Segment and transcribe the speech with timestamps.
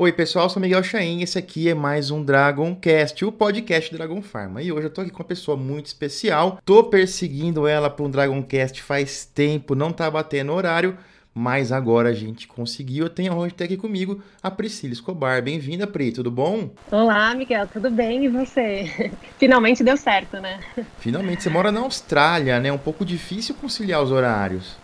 [0.00, 1.22] Oi, pessoal, sou Miguel Chain.
[1.22, 4.62] Esse aqui é mais um Dragoncast, o podcast Dragon Pharma.
[4.62, 6.60] E hoje eu tô aqui com uma pessoa muito especial.
[6.64, 10.96] Tô perseguindo ela para um Dragoncast faz tempo, não tá batendo horário,
[11.34, 13.06] mas agora a gente conseguiu.
[13.06, 15.42] Eu tenho a honra de ter aqui comigo a Priscila Escobar.
[15.42, 16.70] Bem-vinda, Pri, tudo bom?
[16.92, 18.24] Olá, Miguel, tudo bem?
[18.24, 19.10] E você?
[19.36, 20.60] Finalmente deu certo, né?
[21.00, 22.68] Finalmente, você mora na Austrália, né?
[22.68, 24.76] É um pouco difícil conciliar os horários.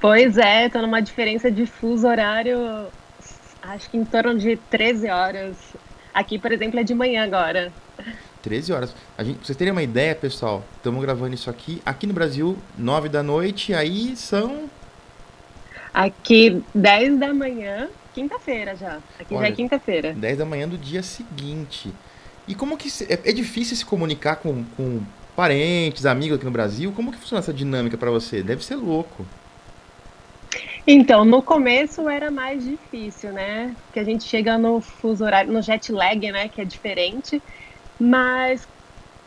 [0.00, 2.86] Pois é, tô numa diferença de fuso horário
[3.70, 5.56] acho que em torno de 13 horas.
[6.12, 7.72] Aqui, por exemplo, é de manhã agora.
[8.42, 8.94] 13 horas.
[9.18, 11.82] A gente, pra vocês terem uma ideia, pessoal, estamos gravando isso aqui.
[11.84, 14.70] Aqui no Brasil, 9 da noite, aí são.
[15.92, 18.98] Aqui, 10 da manhã, quinta-feira já.
[19.18, 20.12] Aqui Olha, já é quinta-feira.
[20.12, 21.92] 10 da manhã do dia seguinte.
[22.46, 22.88] E como que.
[22.88, 25.02] Se, é, é, difícil se comunicar com, com
[25.34, 26.92] parentes, amigos aqui no Brasil?
[26.92, 28.42] Como que funciona essa dinâmica para você?
[28.42, 29.26] Deve ser louco.
[30.86, 33.74] Então, no começo era mais difícil, né?
[33.84, 36.48] Porque a gente chega no fuso horário, no jet lag, né?
[36.48, 37.42] Que é diferente.
[37.98, 38.66] Mas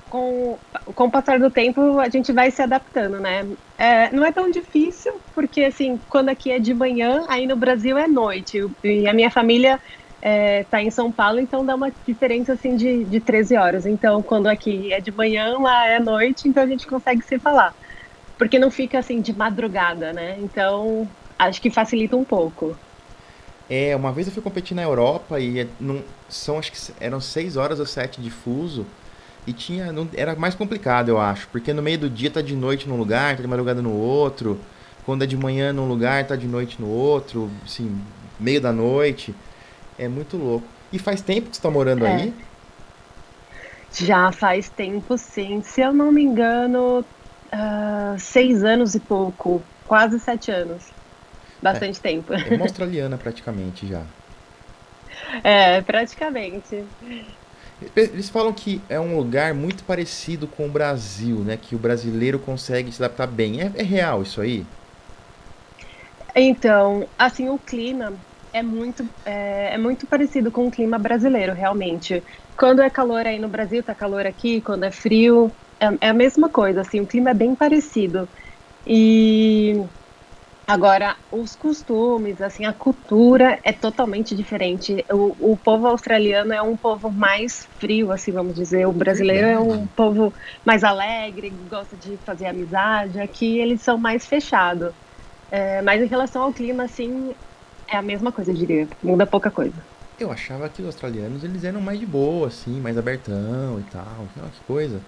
[0.10, 0.62] com,
[0.96, 3.44] com o passar do tempo a gente vai se adaptando, né?
[3.78, 7.98] É, não é tão difícil, porque assim, quando aqui é de manhã, aí no Brasil
[7.98, 8.60] é noite.
[8.84, 9.80] E a minha família
[10.24, 13.86] é, em São Paulo, então dá uma diferença assim de, de 13 horas.
[13.86, 17.74] Então, quando aqui é de manhã, lá é noite, então a gente consegue se falar.
[18.38, 20.40] Porque não fica assim de madrugada, né?
[20.40, 22.76] Então acho que facilita um pouco.
[23.70, 27.22] É, uma vez eu fui competir na Europa e é, não, são acho que eram
[27.22, 28.86] seis horas ou sete de fuso
[29.46, 32.56] e tinha não, era mais complicado eu acho porque no meio do dia tá de
[32.56, 34.60] noite num lugar tá de madrugada no outro
[35.06, 37.96] quando é de manhã num lugar tá de noite no outro assim
[38.40, 39.36] meio da noite
[40.00, 42.16] é muito louco e faz tempo que você tá morando é.
[42.16, 42.34] aí
[43.94, 47.06] já faz tempo sim se eu não me engano
[47.54, 50.99] uh, seis anos e pouco quase sete anos
[51.62, 52.34] bastante é, tempo.
[52.34, 54.02] É uma australiana praticamente já.
[55.44, 56.84] É, praticamente.
[57.96, 61.58] Eles falam que é um lugar muito parecido com o Brasil, né?
[61.58, 63.62] Que o brasileiro consegue se adaptar bem.
[63.62, 64.66] É, é real isso aí?
[66.36, 68.14] Então, assim, o clima
[68.52, 72.24] é muito, é, é, muito parecido com o clima brasileiro, realmente.
[72.58, 74.62] Quando é calor aí no Brasil, tá calor aqui.
[74.62, 78.30] Quando é frio, é, é a mesma coisa, assim, o clima é bem parecido.
[78.86, 79.74] E
[80.70, 85.04] Agora, os costumes, assim, a cultura é totalmente diferente.
[85.10, 88.86] O, o, povo australiano é um povo mais frio, assim, vamos dizer.
[88.88, 90.32] O brasileiro é um povo
[90.64, 93.20] mais alegre, gosta de fazer amizade.
[93.20, 94.94] Aqui eles são mais fechados.
[95.50, 97.34] É, mas em relação ao clima, assim,
[97.88, 98.88] é a mesma coisa, eu diria.
[99.02, 99.74] Muda pouca coisa.
[100.20, 104.28] Eu achava que os australianos, eles eram mais de boa, assim, mais abertão e tal.
[104.36, 105.02] Que coisa.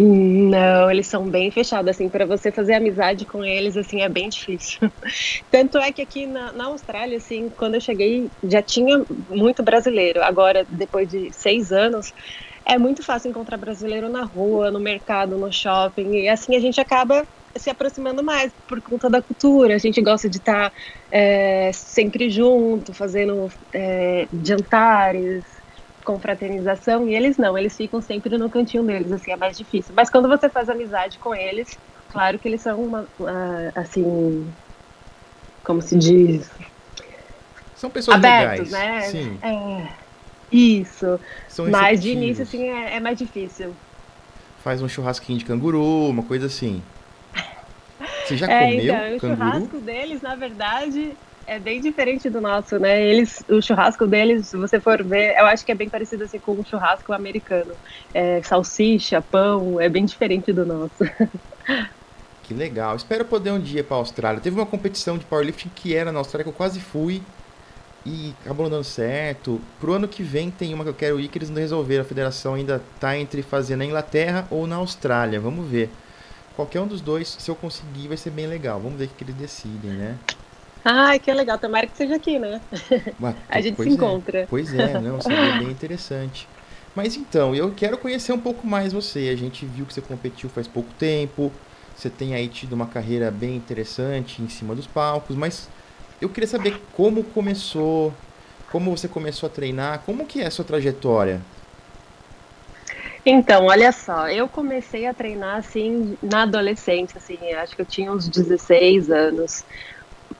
[0.00, 4.28] Não, eles são bem fechados, assim, para você fazer amizade com eles, assim, é bem
[4.28, 4.78] difícil.
[5.50, 10.22] Tanto é que aqui na, na, Austrália, assim, quando eu cheguei, já tinha muito brasileiro.
[10.22, 12.12] Agora, depois de seis anos,
[12.64, 16.80] é muito fácil encontrar brasileiro na rua, no mercado, no shopping, e assim a gente
[16.80, 17.26] acaba
[17.56, 19.74] se aproximando mais por conta da cultura.
[19.74, 20.76] A gente gosta de estar tá,
[21.10, 25.44] é, sempre junto, fazendo é, jantares,
[26.08, 29.92] confraternização e eles não, eles ficam sempre no cantinho deles, assim, é mais difícil.
[29.94, 31.78] Mas quando você faz amizade com eles,
[32.10, 34.50] claro que eles são uma, uma assim,
[35.62, 36.50] como se diz?
[37.76, 38.72] São pessoas abertos, legais.
[38.72, 39.00] né?
[39.02, 39.38] Sim.
[39.42, 39.88] É,
[40.50, 41.20] isso.
[41.46, 43.76] São Mas de início, assim, é, é mais difícil.
[44.64, 46.82] Faz um churrasquinho de canguru, uma coisa assim.
[48.24, 49.46] Você já é, comeu então, canguru?
[49.46, 51.12] O churrasco deles, na verdade,
[51.48, 53.02] é bem diferente do nosso, né?
[53.02, 56.38] Eles, o churrasco deles, se você for ver, eu acho que é bem parecido assim
[56.38, 57.72] com o churrasco americano.
[58.12, 61.04] É, salsicha, pão, é bem diferente do nosso.
[62.44, 62.96] Que legal.
[62.96, 64.40] Espero poder um dia para a Austrália.
[64.40, 67.20] Teve uma competição de powerlifting que era na Austrália que eu quase fui
[68.06, 69.60] e acabou não dando certo.
[69.78, 72.00] Pro ano que vem tem uma que eu quero ir que eles não resolveram.
[72.00, 75.38] A federação ainda tá entre fazer na Inglaterra ou na Austrália.
[75.38, 75.90] Vamos ver.
[76.56, 78.80] Qualquer um dos dois, se eu conseguir, vai ser bem legal.
[78.80, 80.16] Vamos ver o que eles decidem, né?
[80.84, 81.58] Ai, que legal.
[81.58, 82.60] Tomara que seja aqui, né?
[83.20, 83.92] Ué, a gente se é.
[83.92, 84.46] encontra.
[84.48, 86.48] Pois é, não, seria bem interessante.
[86.94, 89.28] Mas então, eu quero conhecer um pouco mais você.
[89.28, 91.52] A gente viu que você competiu faz pouco tempo.
[91.94, 95.68] Você tem aí tido uma carreira bem interessante em cima dos palcos, mas
[96.20, 98.12] eu queria saber como começou,
[98.70, 101.40] como você começou a treinar, como que é a sua trajetória?
[103.26, 108.12] Então, olha só, eu comecei a treinar assim na adolescência, assim, acho que eu tinha
[108.12, 109.64] uns 16 anos.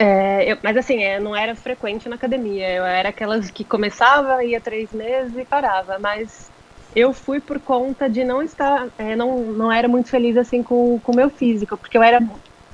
[0.00, 2.72] É, eu, mas assim, é, não era frequente na academia.
[2.72, 5.98] Eu era aquelas que começava, ia três meses e parava.
[5.98, 6.52] Mas
[6.94, 11.00] eu fui por conta de não estar, é, não, não era muito feliz assim com
[11.04, 12.20] o meu físico, porque eu era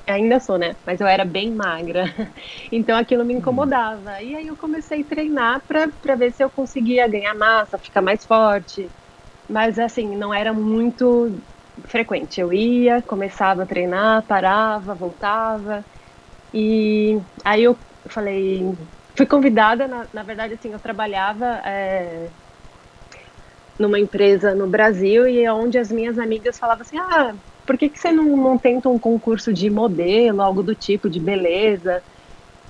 [0.07, 0.77] ainda sou, né?
[0.87, 2.05] Mas eu era bem magra.
[2.71, 4.23] Então aquilo me incomodava.
[4.23, 8.25] E aí eu comecei a treinar para ver se eu conseguia ganhar massa, ficar mais
[8.27, 8.93] forte.
[9.49, 11.43] Mas assim, não era muito
[11.89, 12.41] frequente.
[12.41, 15.85] Eu ia, começava a treinar, parava, voltava.
[16.57, 17.77] E aí eu
[18.09, 18.63] falei,
[19.17, 22.31] fui convidada, na, na verdade, assim, eu trabalhava é,
[23.77, 27.35] numa empresa no Brasil e é onde as minhas amigas falavam assim, ah,
[27.67, 31.19] por que, que você não, não tenta um concurso de modelo, algo do tipo, de
[31.19, 32.05] beleza?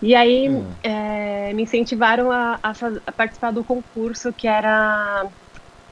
[0.01, 0.75] E aí hum.
[0.83, 2.73] é, me incentivaram a, a,
[3.07, 5.29] a, participar do concurso que era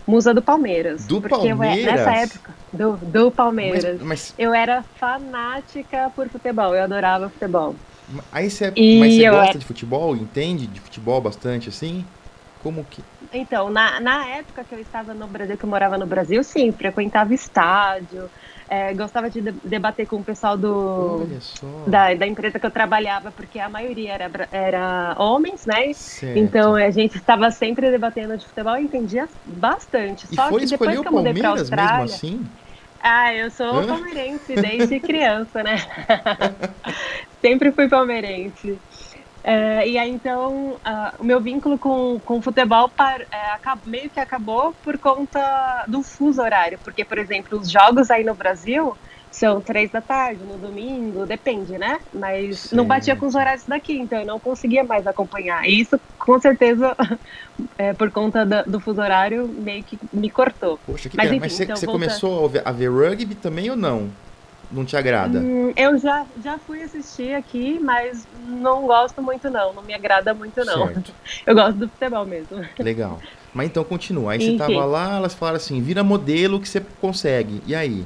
[0.06, 1.06] Musa do Palmeiras.
[1.06, 1.78] Do porque Palmeiras?
[1.78, 3.98] Eu, nessa época, do, do Palmeiras.
[4.00, 4.34] Mas, mas...
[4.38, 7.74] Eu era fanática por futebol, eu adorava futebol.
[8.30, 10.16] Aí você, e mas você gosta de futebol?
[10.16, 12.04] Entende de futebol bastante assim?
[12.62, 13.02] Como que.
[13.32, 16.70] Então, na, na época que eu estava no Brasil, que eu morava no Brasil, sim,
[16.72, 18.28] frequentava estádio,
[18.72, 21.26] é, gostava de debater com o pessoal do,
[21.86, 25.92] da, da empresa que eu trabalhava, porque a maioria era, era homens, né?
[25.92, 26.38] Certo.
[26.38, 30.26] Então a gente estava sempre debatendo de futebol e entendia bastante.
[30.32, 31.98] E Só que depois que eu mudei para Austrália.
[31.98, 32.46] Mesmo assim?
[32.98, 33.86] Ah, eu sou Hã?
[33.88, 35.76] palmeirense desde criança, né?
[37.42, 38.78] sempre fui palmeirense.
[39.44, 43.26] É, e aí, então, uh, o meu vínculo com, com o futebol par, é,
[43.84, 46.78] meio que acabou por conta do fuso horário.
[46.84, 48.96] Porque, por exemplo, os jogos aí no Brasil
[49.32, 51.98] são três da tarde, no domingo, depende, né?
[52.12, 52.76] Mas Sim.
[52.76, 55.66] não batia com os horários daqui, então eu não conseguia mais acompanhar.
[55.66, 56.94] E isso, com certeza,
[57.78, 60.78] é, por conta do, do, fuso horário, meio que me cortou.
[60.86, 63.70] Poxa, que mas, enfim, mas você, então, você começou a ver, a ver rugby também
[63.70, 64.10] ou não?
[64.72, 65.38] Não te agrada?
[65.38, 70.32] Hum, eu já, já fui assistir aqui, mas não gosto muito não, não me agrada
[70.32, 70.86] muito não.
[70.86, 71.12] Certo.
[71.46, 72.64] Eu gosto do futebol mesmo.
[72.78, 73.20] Legal.
[73.52, 74.32] Mas então continua.
[74.32, 74.52] Aí Enfim.
[74.52, 77.62] você tava lá, elas falaram assim, vira modelo que você consegue.
[77.66, 78.04] E aí?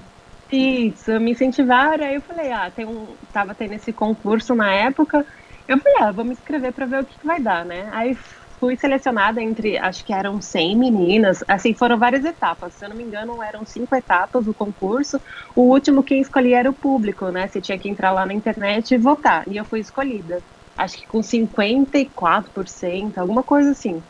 [0.51, 5.27] Isso, me incentivaram, aí eu falei, ah, tem um, tava tendo esse concurso na época,
[5.67, 7.89] eu falei, ah, vou me inscrever para ver o que, que vai dar, né?
[7.93, 8.17] Aí
[8.59, 12.97] fui selecionada entre, acho que eram 100 meninas, assim, foram várias etapas, se eu não
[12.97, 15.21] me engano, eram cinco etapas do concurso,
[15.55, 18.95] o último quem escolhi era o público, né, você tinha que entrar lá na internet
[18.95, 20.43] e votar, e eu fui escolhida,
[20.77, 24.03] acho que com 54%, alguma coisa assim.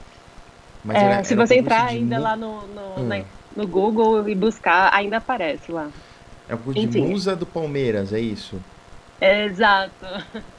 [0.85, 3.25] Mas era, é, se você entrar ainda lá no, no, hum.
[3.57, 5.89] no, Google e buscar, ainda aparece lá.
[6.49, 8.61] É o de musa do Palmeiras, é isso?
[9.21, 10.07] Exato.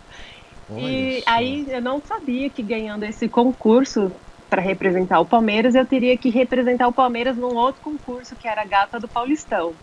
[0.69, 1.23] Olha e isso.
[1.27, 4.11] aí eu não sabia que ganhando esse concurso
[4.49, 8.65] para representar o Palmeiras, eu teria que representar o Palmeiras num outro concurso que era
[8.65, 9.75] Gata do Paulistão.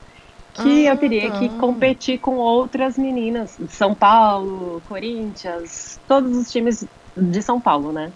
[0.55, 1.39] Que ah, eu teria tá.
[1.39, 6.87] que competir com outras meninas de São Paulo, Corinthians, todos os times
[7.17, 8.13] de São Paulo, né?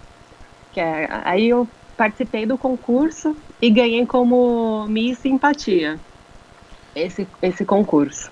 [0.73, 5.99] Que é, aí eu participei do concurso e ganhei como Miss Simpatia
[6.95, 8.31] esse, esse concurso.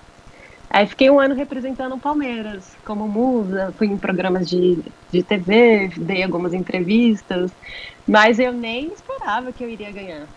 [0.77, 4.77] Aí fiquei um ano representando o Palmeiras como musa, fui em programas de,
[5.11, 7.49] de TV, dei algumas entrevistas,
[8.07, 10.27] mas eu nem esperava que eu iria ganhar.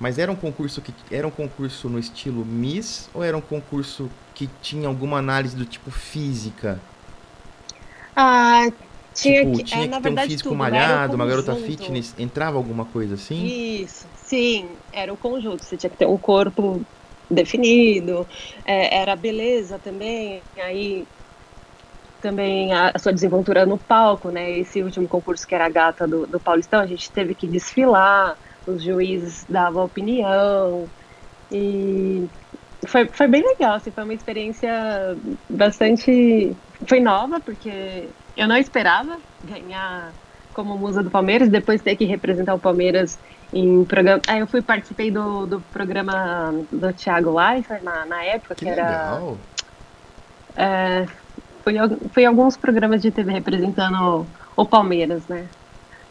[0.00, 4.10] Mas era um concurso que era um concurso no estilo Miss ou era um concurso
[4.34, 6.80] que tinha alguma análise do tipo física?
[8.16, 8.66] Ah,
[9.14, 12.56] tinha tipo, que, tinha é, que ter um físico tudo, malhado, uma garota fitness, entrava
[12.56, 13.46] alguma coisa assim?
[13.46, 15.64] Isso, sim, era o conjunto.
[15.64, 16.84] Você tinha que ter um corpo
[17.30, 18.26] definido,
[18.64, 21.06] é, era beleza também, aí
[22.20, 24.58] também a, a, sua desenvoltura no palco, né?
[24.58, 28.36] Esse último concurso que era a gata do, do Paulistão, a gente teve que desfilar,
[28.66, 30.88] os juízes davam opinião
[31.50, 32.28] e
[32.86, 35.16] foi, foi bem legal, assim, foi uma experiência
[35.48, 36.54] bastante,
[36.86, 40.12] foi nova porque eu não esperava ganhar
[40.54, 43.18] como musa do Palmeiras, depois ter que representar o Palmeiras
[43.52, 44.20] em programa.
[44.26, 48.70] Aí eu fui participei do, do programa do Thiago Leifert na, na época, que, que
[48.70, 49.20] era.
[50.56, 51.06] É,
[51.62, 51.74] foi,
[52.12, 54.26] foi alguns programas de TV representando
[54.56, 55.46] o, o Palmeiras, né?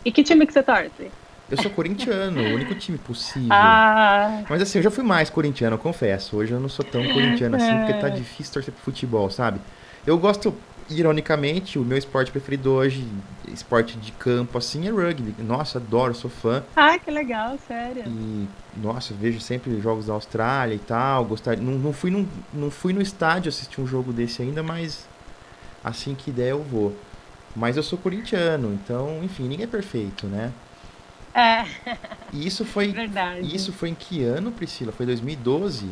[0.05, 1.11] E que time que você torce?
[1.49, 3.49] Eu sou corintiano, o único time possível.
[3.51, 4.43] Ah.
[4.49, 6.35] Mas assim, eu já fui mais corintiano, eu confesso.
[6.35, 7.77] Hoje eu não sou tão corintiano assim, é.
[7.77, 9.59] porque tá difícil torcer pro futebol, sabe?
[10.05, 10.53] Eu gosto,
[10.89, 13.07] ironicamente, o meu esporte preferido hoje,
[13.47, 15.35] esporte de campo, assim, é rugby.
[15.41, 16.63] Nossa, adoro, sou fã.
[16.75, 18.03] Ah, que legal, sério.
[18.05, 21.25] E, nossa, vejo sempre jogos da Austrália e tal.
[21.25, 25.07] Gostaria, não, não, fui num, não fui no estádio assistir um jogo desse ainda, mas
[25.83, 26.95] assim que der eu vou.
[27.55, 30.51] Mas eu sou corintiano, então, enfim, ninguém é perfeito, né?
[31.33, 31.65] É.
[32.33, 32.91] E isso foi.
[32.91, 33.55] Verdade.
[33.55, 34.91] Isso foi em que ano, Priscila?
[34.91, 35.87] Foi 2012?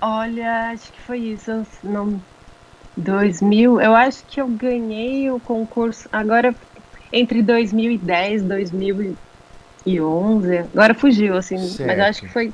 [0.00, 1.66] Olha, acho que foi isso.
[1.82, 2.20] Não
[2.98, 6.52] 2000, eu acho que eu ganhei o concurso agora
[7.12, 10.58] entre 2010 e 2011.
[10.58, 11.86] Agora fugiu, assim, certo.
[11.86, 12.52] mas eu acho que foi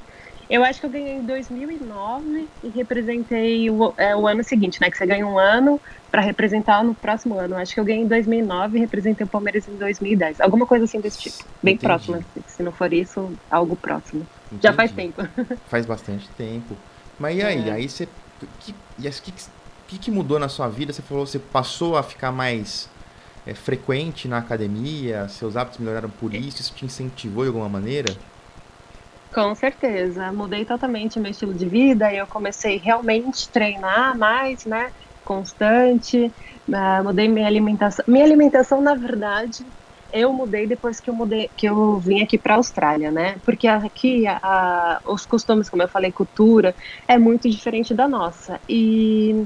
[0.49, 4.91] Eu acho que eu ganhei em 2009 e representei o, é, o ano seguinte, né?
[4.91, 7.57] Que você ganha um ano para representar no próximo ano.
[7.57, 10.43] Acho que eu ganhei em 2009 e representei o Palmeiras em 2010.
[10.43, 11.39] Alguma coisa assim desse tipo.
[11.63, 11.87] Bem Entendi.
[11.87, 12.21] próxima.
[12.47, 14.27] Se não for isso, algo próximo.
[14.47, 14.63] Entendi.
[14.63, 15.27] Já faz tempo.
[15.67, 16.77] Faz bastante tempo.
[17.19, 17.69] Mas e aí?
[17.69, 17.73] É.
[17.73, 18.07] Aí você.
[18.61, 19.33] Que, que,
[19.87, 20.93] que, que mudou na sua vida?
[20.93, 22.89] Você falou, você passou a ficar mais
[23.47, 25.29] é, frequente na academia?
[25.29, 26.61] Seus hábitos melhoraram por isso?
[26.61, 28.15] Isso te incentivou de alguma maneira?
[29.33, 34.65] Com certeza, mudei totalmente meu estilo de vida e eu comecei realmente a treinar mais,
[34.65, 34.93] né?
[35.25, 36.33] Constante,
[36.69, 38.05] uh, mudei minha alimentação.
[38.07, 39.67] Minha alimentação, na verdade,
[40.13, 43.35] eu mudei depois que eu mudei, que eu vim aqui para a Austrália, né?
[43.45, 46.73] Porque aqui a, a, os costumes, como eu falei, cultura
[47.09, 48.61] é muito diferente da nossa.
[48.69, 49.45] E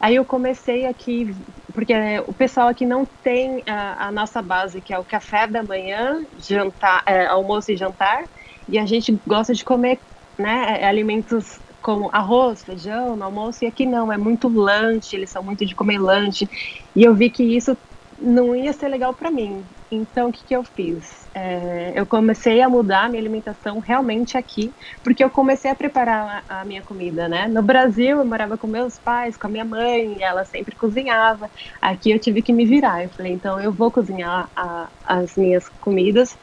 [0.00, 1.26] aí eu comecei aqui,
[1.72, 1.92] porque
[2.26, 6.24] o pessoal aqui não tem a, a nossa base, que é o café da manhã,
[6.36, 8.24] jantar, é, almoço e jantar
[8.70, 10.00] e a gente gosta de comer
[10.38, 15.30] né, é, alimentos como arroz, feijão no almoço, e aqui não, é muito lanche, eles
[15.30, 16.48] são muito de comer lanche.
[16.94, 17.76] E eu vi que isso
[18.20, 19.66] não ia ser legal para mim.
[19.90, 21.28] Então, o que, que eu fiz?
[21.34, 26.44] É, eu comecei a mudar a minha alimentação realmente aqui, porque eu comecei a preparar
[26.48, 27.48] a, a, minha comida, né?
[27.48, 31.50] No Brasil, eu morava com meus pais, com a minha mãe, ela sempre cozinhava.
[31.80, 33.02] Aqui eu tive que me virar.
[33.04, 36.36] Eu falei, então eu vou cozinhar a, as minhas comidas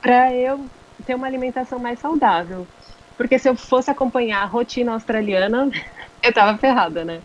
[0.00, 0.70] para eu
[1.04, 2.68] ter uma alimentação mais saudável.
[3.16, 5.68] Porque se eu fosse acompanhar a rotina australiana,
[6.22, 7.22] eu tava ferrada, né?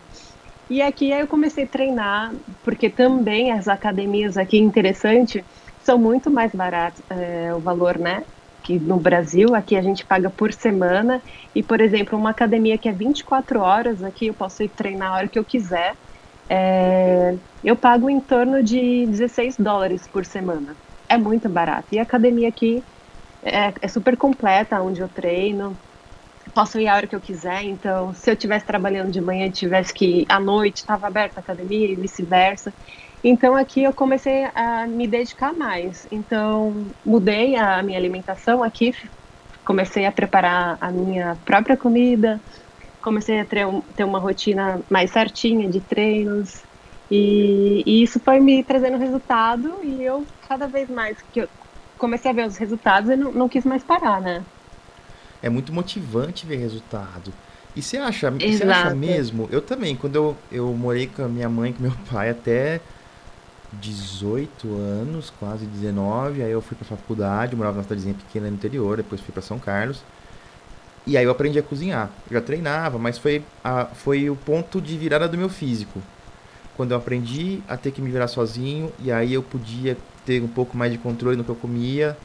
[0.68, 5.46] E aqui eu comecei a treinar, porque também as academias aqui, interessante,
[5.78, 8.24] são muito mais baratas é, o valor, né?
[8.62, 11.22] Que no Brasil, aqui a gente paga por semana.
[11.54, 15.16] E, por exemplo, uma academia que é 24 horas, aqui eu posso ir treinar a
[15.16, 15.98] hora que eu quiser.
[16.48, 20.78] É, eu pago em torno de 16 dólares por semana.
[21.08, 21.88] É muito barato.
[21.92, 22.86] E a academia aqui
[23.42, 25.80] é, é super completa onde eu treino.
[26.54, 29.94] Posso ir a hora que eu quiser, então se eu estivesse trabalhando de manhã tivesse
[29.94, 32.74] que ir à noite, estava aberta a academia e vice-versa.
[33.22, 36.06] Então aqui eu comecei a me dedicar mais.
[36.10, 38.92] Então mudei a minha alimentação aqui,
[39.64, 42.42] comecei a preparar a minha própria comida,
[43.00, 46.66] comecei a ter, ter uma rotina mais certinha de treinos.
[47.10, 51.48] E, e, isso foi me trazendo resultado e eu cada vez mais que eu
[51.98, 54.46] comecei a ver os resultados e não, não quis mais parar, né?
[55.42, 57.32] É muito motivante ver resultado.
[57.74, 59.48] E você acha, você acha mesmo?
[59.50, 62.80] Eu também, quando eu, eu morei com a minha mãe com meu pai até
[63.72, 68.98] 18 anos, quase 19, aí eu fui pra faculdade, morava numa cidadezinha pequena no interior,
[68.98, 70.02] depois fui para São Carlos.
[71.06, 72.10] E aí eu aprendi a cozinhar.
[72.30, 76.00] Eu já treinava, mas foi, a, foi o ponto de virada do meu físico.
[76.76, 80.48] Quando eu aprendi a ter que me virar sozinho, e aí eu podia ter um
[80.48, 82.16] pouco mais de controle no que eu comia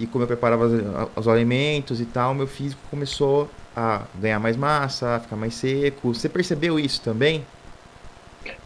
[0.00, 0.66] e como eu preparava
[1.14, 6.14] os, alimentos e tal, meu físico começou a ganhar mais massa, a ficar mais seco.
[6.14, 7.44] Você percebeu isso também?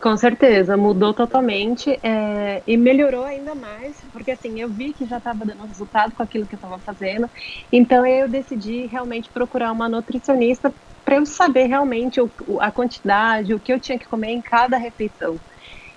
[0.01, 5.19] Com certeza, mudou totalmente é, e melhorou ainda mais, porque assim, eu vi que já
[5.19, 7.29] estava dando resultado com aquilo que eu estava fazendo,
[7.73, 10.73] então eu decidi realmente procurar uma nutricionista
[11.05, 14.79] para eu saber realmente o, a quantidade, o que eu tinha que comer em cada
[14.79, 15.37] refeição.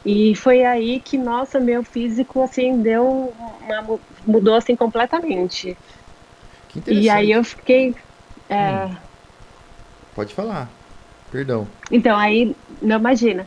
[0.08, 5.78] E foi aí que, nossa, meu físico, assim, deu uma, mudou, assim, completamente.
[6.70, 7.06] Que interessante.
[7.06, 7.94] E aí eu fiquei...
[8.48, 8.86] É...
[8.86, 8.96] Hum.
[10.16, 10.70] Pode falar,
[11.30, 11.68] perdão.
[11.92, 13.46] Então, aí, não imagina.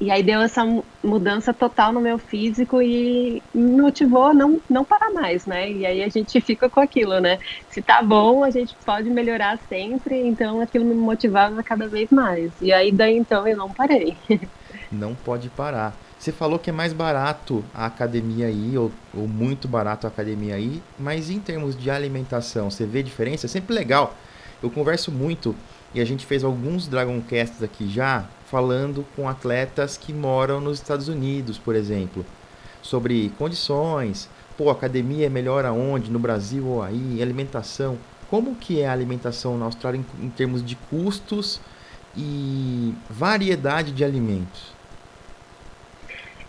[0.00, 0.64] E aí deu essa
[1.02, 5.70] mudança total no meu físico e me motivou a não, não parar mais, né?
[5.70, 7.38] E aí a gente fica com aquilo, né?
[7.68, 12.60] Se tá bom, a gente pode melhorar sempre, então aquilo me motivava cada vez mais.
[12.60, 14.16] E aí daí então eu não parei.
[14.90, 15.96] não pode parar.
[16.18, 20.56] Você falou que é mais barato a academia aí, ou, ou muito barato a academia
[20.56, 23.46] aí, mas em termos de alimentação, você vê diferença?
[23.46, 24.14] É sempre legal.
[24.62, 25.54] Eu converso muito
[25.94, 31.08] e a gente fez alguns Dragoncasts aqui já, falando com atletas que moram nos Estados
[31.08, 32.26] Unidos, por exemplo,
[32.82, 37.96] sobre condições, pô, academia é melhor aonde, no Brasil ou aí, alimentação.
[38.28, 41.60] Como que é a alimentação na Austrália em, em termos de custos
[42.16, 44.77] e variedade de alimentos?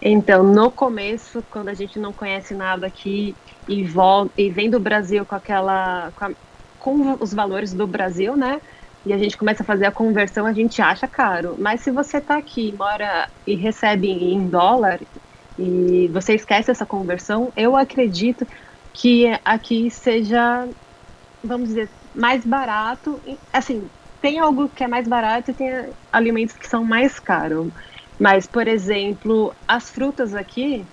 [0.01, 3.35] Então, no começo, quando a gente não conhece nada aqui
[3.67, 6.11] e, volta, e vem do Brasil com aquela.
[6.13, 6.31] Com, a,
[6.77, 8.61] com, os valores do Brasil, né?
[9.05, 11.57] E a gente começa a fazer a conversão, a gente acha caro.
[11.59, 14.99] Mas se você está aqui, mora e recebe em dólar,
[15.57, 18.47] e você esquece essa conversão, eu acredito
[18.93, 20.67] que aqui seja,
[21.43, 23.21] vamos dizer, mais barato.
[23.51, 23.89] Assim,
[24.21, 27.71] tem algo que é mais barato e tem alimentos que são mais caros.
[28.19, 30.85] Mas, por exemplo, as frutas aqui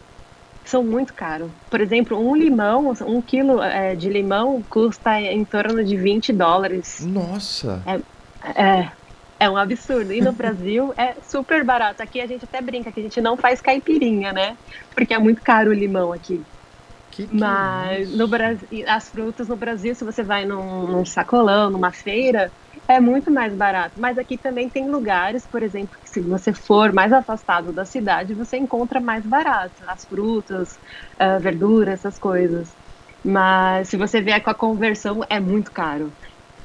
[0.65, 1.51] são muito caros.
[1.71, 7.01] Por exemplo, um limão, um quilo é, de limão custa em torno de 20 dólares.
[7.01, 7.83] Nossa!
[8.45, 8.93] É, é,
[9.41, 10.13] é um absurdo.
[10.13, 12.03] E no Brasil é super barato.
[12.03, 14.57] Aqui a gente até brinca que a gente não faz caipirinha, né?
[14.95, 16.47] Porque é muito caro o limão aqui.
[17.11, 21.05] Que que Mas é no Brasil, as frutas no Brasil, se você vai num, num
[21.05, 22.53] sacolão, numa feira,
[22.89, 23.99] é muito mais barato.
[24.01, 28.35] Mas aqui também tem lugares, por exemplo, que se você for mais afastado da cidade,
[28.35, 30.75] você encontra mais barato as frutas,
[31.21, 32.77] uh, verduras, essas coisas.
[33.25, 36.17] Mas se você vier com a conversão, é muito caro.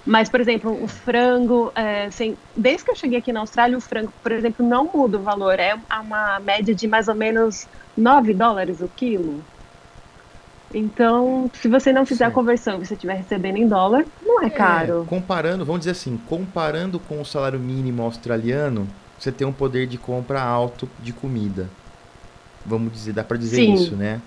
[0.06, 3.82] Mas, por exemplo, o frango, é, assim, desde que eu cheguei aqui na Austrália, o
[3.82, 5.60] frango, por exemplo, não muda o valor.
[5.60, 9.48] É uma média de mais ou menos 9 dólares o quilo.
[10.74, 12.32] Então, se você não fizer certo.
[12.32, 15.06] a conversão e você estiver recebendo em dólar, não é, é caro.
[15.08, 18.88] Comparando, vamos dizer assim, comparando com o salário mínimo australiano,
[19.20, 21.70] você tem um poder de compra alto de comida.
[22.66, 23.74] Vamos dizer, dá para dizer Sim.
[23.74, 24.22] isso, né?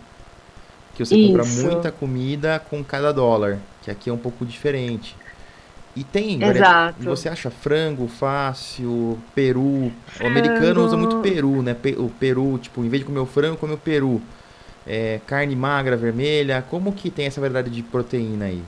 [0.94, 1.28] Que você isso.
[1.28, 5.16] compra muita comida com cada dólar, que aqui é um pouco diferente.
[5.96, 7.04] E tem, Exato.
[7.04, 9.92] você acha frango fácil, peru.
[10.20, 11.76] O americano usa muito peru, né?
[11.98, 14.20] O peru, tipo, em vez de comer o frango, come o peru.
[14.86, 16.62] É, carne magra, vermelha.
[16.62, 18.62] Como que tem essa variedade de proteína aí?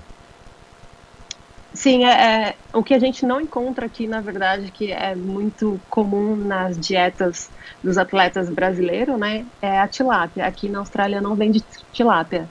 [1.74, 5.78] Sim, é, é, o que a gente não encontra aqui, na verdade, que é muito
[5.90, 7.50] comum nas dietas
[7.82, 9.46] dos atletas brasileiros, né?
[9.60, 10.46] É a tilápia.
[10.46, 11.60] Aqui na Austrália não vende
[11.92, 12.48] tilápia.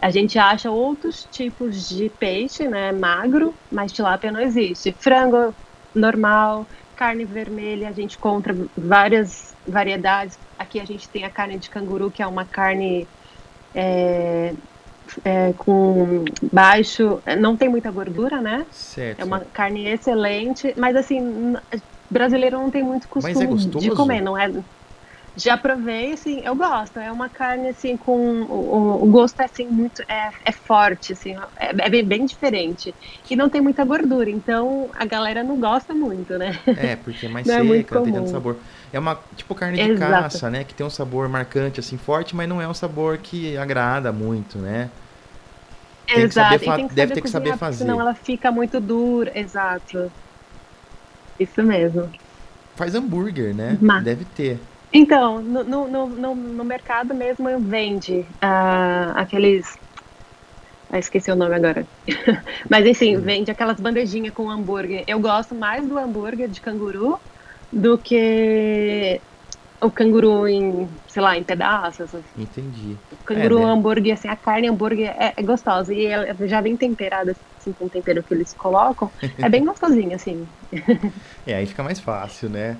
[0.00, 4.92] A gente acha outros tipos de peixe, né, magro, mas tilápia não existe.
[4.92, 5.54] Frango
[5.94, 10.38] normal, carne vermelha, a gente encontra várias variedades.
[10.58, 13.06] Aqui a gente tem a carne de canguru, que é uma carne
[13.74, 14.54] é,
[15.24, 18.66] é, com baixo, não tem muita gordura, né?
[18.70, 19.20] Certo.
[19.20, 21.56] É uma carne excelente, mas assim,
[22.10, 24.50] brasileiro não tem muito costume é de comer, não é?
[25.38, 26.98] Já provei, assim, eu gosto.
[26.98, 28.42] É uma carne, assim, com...
[28.42, 30.02] O, o gosto é, assim, muito...
[30.08, 32.92] É, é forte, assim, é, é bem, bem, diferente.
[33.30, 36.58] E não tem muita gordura, então a galera não gosta muito, né?
[36.66, 38.56] É, porque é mais não é seca, é tem tanto sabor.
[38.92, 40.12] É uma, tipo, carne de Exato.
[40.12, 40.64] caça, né?
[40.64, 44.58] Que tem um sabor marcante, assim, forte, mas não é um sabor que agrada muito,
[44.58, 44.90] né?
[46.06, 47.78] Tem Exato, tem deve ter que saber fazer.
[47.78, 50.10] Senão ela fica muito dura, exato.
[51.38, 52.10] Isso mesmo.
[52.74, 53.78] Faz hambúrguer, né?
[53.80, 54.02] Mas...
[54.02, 54.58] Deve ter.
[54.92, 59.78] Então, no, no, no, no mercado mesmo vende uh, aqueles.
[60.90, 61.86] Ah, esqueci o nome agora.
[62.68, 63.22] Mas enfim, uhum.
[63.22, 65.04] vende aquelas bandejinhas com hambúrguer.
[65.06, 67.20] Eu gosto mais do hambúrguer de canguru
[67.70, 69.20] do que
[69.80, 72.10] o canguru em, sei lá, em pedaços.
[72.36, 72.96] Entendi.
[73.12, 73.70] O canguru é, né?
[73.70, 75.92] hambúrguer, assim, a carne hambúrguer é, é, gostosa.
[75.92, 79.10] E ela já vem temperada, assim, com o tempero que eles colocam.
[79.38, 80.48] É bem gostosinho, assim.
[81.46, 82.76] é, aí fica mais fácil, né?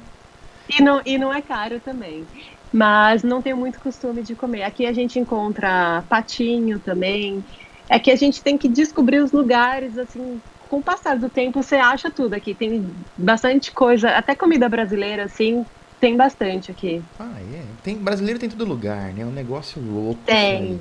[0.69, 2.27] E não, e não é caro também.
[2.73, 4.63] Mas não tenho muito costume de comer.
[4.63, 7.43] Aqui a gente encontra patinho também.
[7.89, 11.63] É que a gente tem que descobrir os lugares, assim, com o passar do tempo
[11.63, 12.55] você acha tudo aqui.
[12.55, 15.65] Tem bastante coisa, até comida brasileira, assim,
[15.99, 17.03] tem bastante aqui.
[17.19, 17.63] Ah, é.
[17.83, 19.23] Tem, brasileiro tem todo lugar, né?
[19.23, 20.21] É um negócio louco.
[20.27, 20.79] Tem.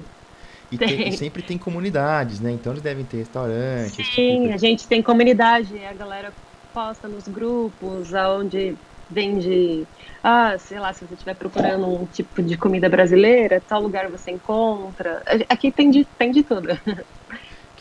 [0.69, 0.97] E, tem.
[0.97, 1.11] tem.
[1.13, 2.51] sempre tem comunidades, né?
[2.51, 3.95] Então eles devem ter restaurantes.
[4.13, 4.53] Sim, tipo.
[4.53, 6.33] a gente tem comunidade, a galera
[6.73, 8.75] posta nos grupos, aonde
[9.09, 9.87] vende,
[10.23, 14.31] ah, sei lá, se você estiver procurando um tipo de comida brasileira, tal lugar você
[14.31, 15.23] encontra.
[15.49, 16.69] Aqui tem de, tem de tudo.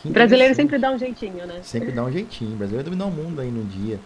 [0.05, 1.59] Brasileiro sempre dá um jeitinho, né?
[1.63, 2.55] Sempre dá um jeitinho.
[2.55, 3.99] Brasileiro dominar o mundo aí no dia.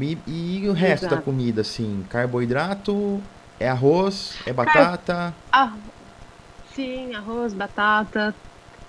[0.00, 1.16] E, e o resto Exato.
[1.16, 3.20] da comida, assim, carboidrato,
[3.58, 5.14] é arroz, é batata?
[5.14, 5.34] Car...
[5.50, 5.74] Ah,
[6.74, 8.34] sim, arroz, batata,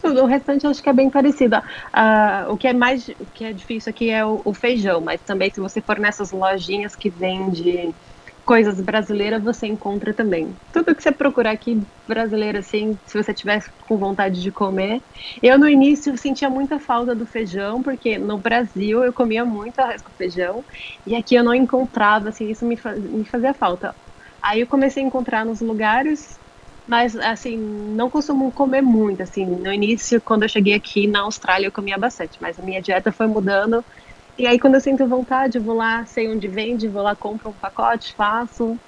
[0.04, 1.58] o restante acho que é bem parecido.
[1.58, 5.22] Uh, o que é mais, o que é difícil aqui é o, o, feijão, mas
[5.22, 7.94] também se você for nessas lojinhas que vende
[8.46, 10.54] coisas brasileiras, você encontra também.
[10.74, 15.02] Tudo que você procurar aqui brasileiro, assim, se você tiver com vontade de comer.
[15.42, 20.02] Eu no início sentia muita falta do feijão, porque no Brasil eu comia muito arroz
[20.02, 20.64] com feijão,
[21.08, 23.96] e aqui eu não encontrava, assim, isso me, faz, me fazia falta.
[24.42, 26.38] Aí eu comecei a encontrar nos lugares
[26.86, 27.58] mas, assim,
[27.96, 29.46] não costumo comer muito, assim.
[29.46, 33.12] No início, quando eu cheguei aqui na Austrália, eu comia bastante, mas a minha dieta
[33.12, 33.86] foi mudando.
[34.38, 37.54] E aí, quando eu sinto vontade, vou lá, sei onde vende, vou lá, compro um
[37.58, 38.80] pacote, faço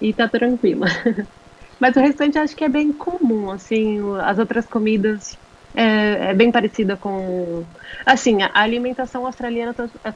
[0.00, 0.86] e tá tranquila.
[1.80, 5.38] mas o restante acho que é bem comum, assim, as outras comidas
[5.74, 7.66] é, é bem parecida com...
[8.06, 10.12] Assim, a alimentação australiana é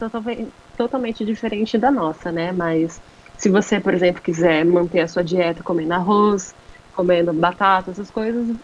[0.77, 2.53] totalmente diferente da nossa, né?
[2.53, 3.01] Mas
[3.37, 6.55] se você, por exemplo, quiser manter a sua dieta comendo arroz,
[6.95, 8.57] comendo batata, essas coisas,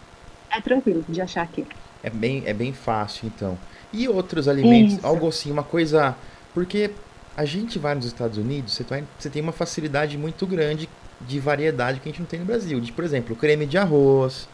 [0.51, 1.67] é tranquilo de achar aqui.
[2.03, 3.59] É bem, é bem fácil, então.
[3.93, 5.07] E outros alimentos, Isso.
[5.07, 6.15] algo assim, uma coisa.
[6.55, 6.91] Porque
[7.37, 10.89] a gente vai nos Estados Unidos, você, vai, você tem uma facilidade muito grande
[11.21, 12.81] de variedade que a gente não tem no Brasil.
[12.81, 14.49] De, por exemplo, creme de arroz,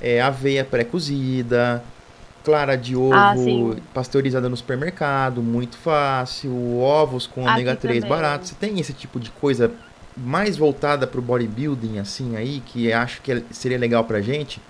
[0.00, 1.82] é, aveia pré-cozida,
[2.44, 8.46] clara de ovo ah, pasteurizada no supermercado, muito fácil, ovos com ômega 3 barato.
[8.46, 9.72] Você tem esse tipo de coisa
[10.16, 14.60] mais voltada para o bodybuilding, assim, aí, que acho que é, seria legal pra gente?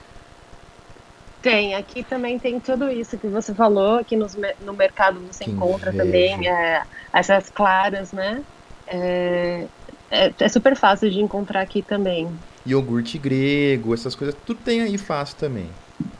[1.42, 5.50] Tem, aqui também tem tudo isso que você falou, aqui nos, no mercado você que
[5.50, 6.04] encontra inveja.
[6.04, 8.42] também é, essas claras, né?
[8.86, 9.66] É,
[10.10, 12.28] é, é, super fácil de encontrar aqui também.
[12.66, 15.68] Iogurte grego, essas coisas, tudo tem aí fácil também.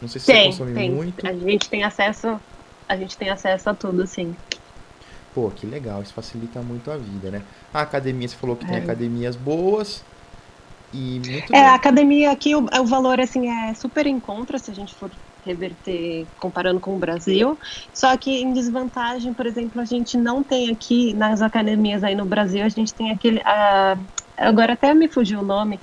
[0.01, 0.91] Não sei se tem, você consome tem.
[0.91, 1.27] muito.
[1.27, 2.39] A gente tem acesso,
[2.87, 4.37] a gente tem acesso a tudo, sim.
[5.35, 7.43] Pô, que legal, isso facilita muito a vida, né?
[7.73, 8.79] A academia, você falou que tem é.
[8.79, 10.05] academias boas.
[10.93, 11.61] E muito é, bem.
[11.61, 15.11] a academia aqui, o, o valor assim é super em contra se a gente for
[15.45, 17.59] reverter comparando com o Brasil.
[17.93, 22.25] Só que em desvantagem, por exemplo, a gente não tem aqui nas academias aí no
[22.25, 23.41] Brasil, a gente tem aquele.
[23.41, 24.01] Uh,
[24.37, 25.81] agora até me fugiu o nome.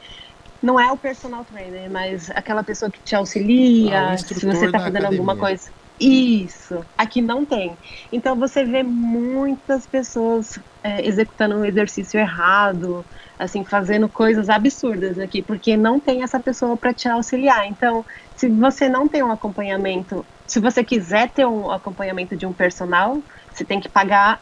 [0.62, 4.80] Não é o personal trainer, mas aquela pessoa que te auxilia, ah, se você está
[4.80, 5.72] fazendo alguma coisa.
[6.04, 7.78] Isso, aqui não tem.
[8.12, 10.48] Então você vê muitas pessoas
[10.84, 13.06] é, executando um exercício errado,
[13.38, 17.68] assim, fazendo coisas absurdas aqui, porque não tem essa pessoa para te auxiliar.
[17.68, 18.04] Então,
[18.36, 23.24] se você não tem um acompanhamento, se você quiser ter um acompanhamento de um personal,
[23.54, 24.42] você tem que pagar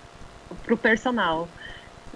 [0.64, 1.52] para o personal.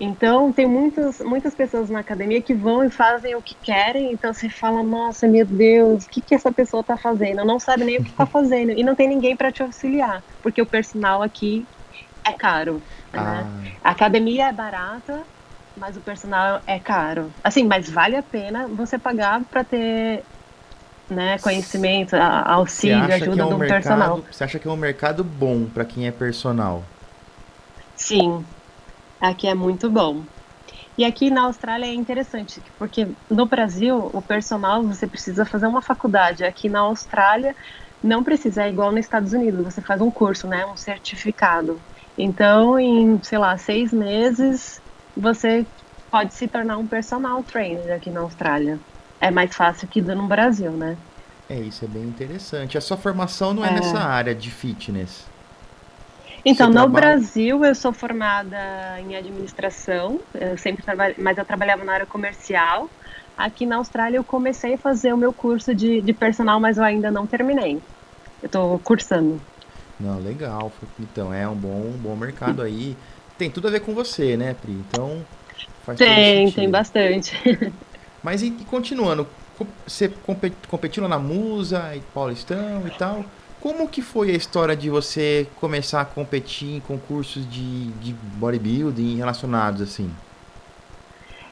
[0.03, 4.33] Então, tem muitas, muitas pessoas na academia que vão e fazem o que querem, então
[4.33, 7.45] você fala, nossa, meu Deus, o que, que essa pessoa está fazendo?
[7.45, 10.61] Não sabe nem o que está fazendo, e não tem ninguém para te auxiliar, porque
[10.61, 11.65] o personal aqui
[12.25, 12.81] é caro.
[13.13, 13.21] Né?
[13.21, 13.47] Ah.
[13.81, 15.21] A academia é barata,
[15.77, 17.31] mas o personal é caro.
[17.41, 20.21] Assim, mas vale a pena você pagar para ter
[21.09, 24.23] né, conhecimento, auxílio, ajuda é um de um mercado, personal.
[24.29, 26.83] Você acha que é um mercado bom para quem é personal?
[27.95, 28.43] Sim,
[29.23, 30.21] Aqui é muito bom.
[30.97, 35.81] E aqui na Austrália é interessante, porque no Brasil, o personal você precisa fazer uma
[35.81, 36.43] faculdade.
[36.43, 37.55] Aqui na Austrália,
[38.03, 41.79] não precisa, é igual nos Estados Unidos, você faz um curso, né, um certificado.
[42.17, 44.81] Então, em, sei lá, seis meses,
[45.15, 45.65] você
[46.12, 48.77] pode se tornar um personal trainer aqui na Austrália.
[49.21, 50.97] É mais fácil que no Brasil, né?
[51.49, 52.77] É, isso é bem interessante.
[52.77, 53.71] A sua formação não é, é.
[53.71, 55.31] nessa área de fitness.
[56.45, 58.58] Então, no Brasil, eu sou formada
[58.99, 62.89] em administração, eu sempre trabalhei, mas eu trabalhava na área comercial.
[63.38, 66.84] Aqui na Austrália, eu comecei a fazer o meu curso de, de personal, mas eu
[66.84, 67.82] ainda não terminei.
[68.41, 69.41] Eu estou cursando.
[69.99, 70.71] Não, legal.
[70.99, 72.95] Então, é um bom, bom mercado aí.
[73.38, 74.73] Tem tudo a ver com você, né, Pri?
[74.73, 75.25] Então,
[75.86, 77.34] faz Tem, tem bastante.
[78.21, 79.27] Mas e, e continuando,
[79.88, 80.12] você
[80.67, 83.25] competiu na Musa e Paulistão e tal.
[83.63, 89.15] Como que foi a história de você começar a competir em concursos de, de bodybuilding
[89.15, 90.10] relacionados assim?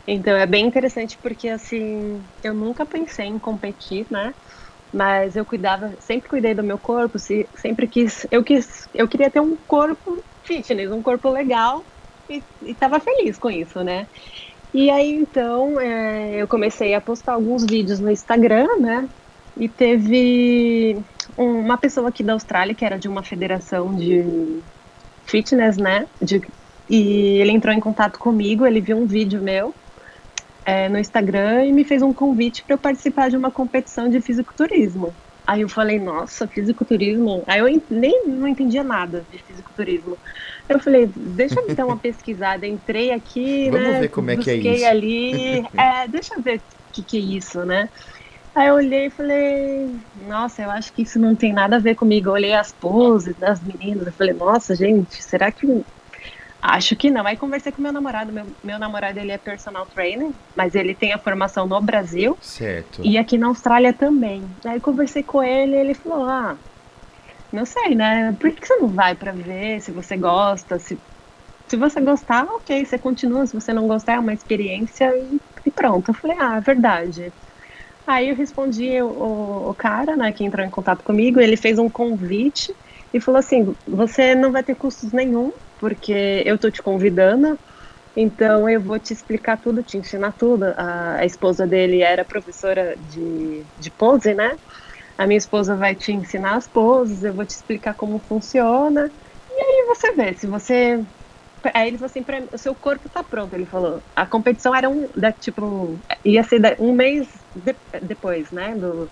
[0.05, 4.33] Então é bem interessante porque assim eu nunca pensei em competir, né?
[4.93, 9.39] Mas eu cuidava, sempre cuidei do meu corpo, sempre quis, eu quis, eu queria ter
[9.39, 11.85] um corpo fitness, um corpo legal
[12.29, 14.05] e estava feliz com isso, né?
[14.73, 19.09] E aí então é, eu comecei a postar alguns vídeos no Instagram, né?
[19.55, 20.97] E teve
[21.41, 24.61] uma pessoa aqui da Austrália, que era de uma federação de
[25.25, 26.07] fitness, né?
[26.21, 26.41] De,
[26.89, 29.73] e ele entrou em contato comigo, ele viu um vídeo meu
[30.65, 34.21] é, no Instagram e me fez um convite para eu participar de uma competição de
[34.21, 35.13] fisiculturismo.
[35.45, 37.43] Aí eu falei, nossa, fisiculturismo?
[37.47, 40.17] Aí eu nem não entendia nada de fisiculturismo.
[40.69, 42.67] Eu falei, deixa eu dar uma pesquisada.
[42.67, 43.99] Entrei aqui, Vamos né?
[44.01, 44.85] ver como é que é isso.
[44.85, 45.65] ali.
[45.75, 47.89] É, deixa eu ver o que, que é isso, né?
[48.53, 51.95] Aí eu olhei e falei, nossa, eu acho que isso não tem nada a ver
[51.95, 52.29] comigo.
[52.29, 55.65] Eu olhei as poses das meninas, eu falei, nossa, gente, será que.
[56.61, 57.25] Acho que não.
[57.25, 58.31] Aí conversei com meu namorado.
[58.31, 62.37] Meu, meu namorado ele é personal trainer, mas ele tem a formação no Brasil.
[62.39, 63.03] Certo.
[63.03, 64.55] E aqui na Austrália também.
[64.65, 66.59] Aí conversei com ele e ele falou: Ah,
[67.51, 68.33] não sei, né?
[68.33, 70.79] Por que você não vai para ver se você gosta?
[70.79, 71.01] Se,
[71.69, 73.45] se você gostar, ok, você continua.
[73.47, 76.09] Se você não gostar, é uma experiência e, e pronto.
[76.11, 77.33] Eu falei: Ah, é verdade.
[78.11, 81.89] Aí eu respondi o, o cara, né, que entrou em contato comigo, ele fez um
[81.89, 82.75] convite
[83.13, 87.57] e falou assim: você não vai ter custos nenhum, porque eu tô te convidando,
[88.13, 90.65] então eu vou te explicar tudo, te ensinar tudo.
[90.75, 94.59] A, a esposa dele era professora de, de pose, né?
[95.17, 99.09] A minha esposa vai te ensinar as poses, eu vou te explicar como funciona.
[99.49, 100.99] E aí você vê, se você
[101.75, 104.03] Aí ele falou assim, pra, o seu corpo tá pronto, ele falou.
[104.15, 109.11] A competição era um, da, tipo, ia ser um mês de, depois, né, do,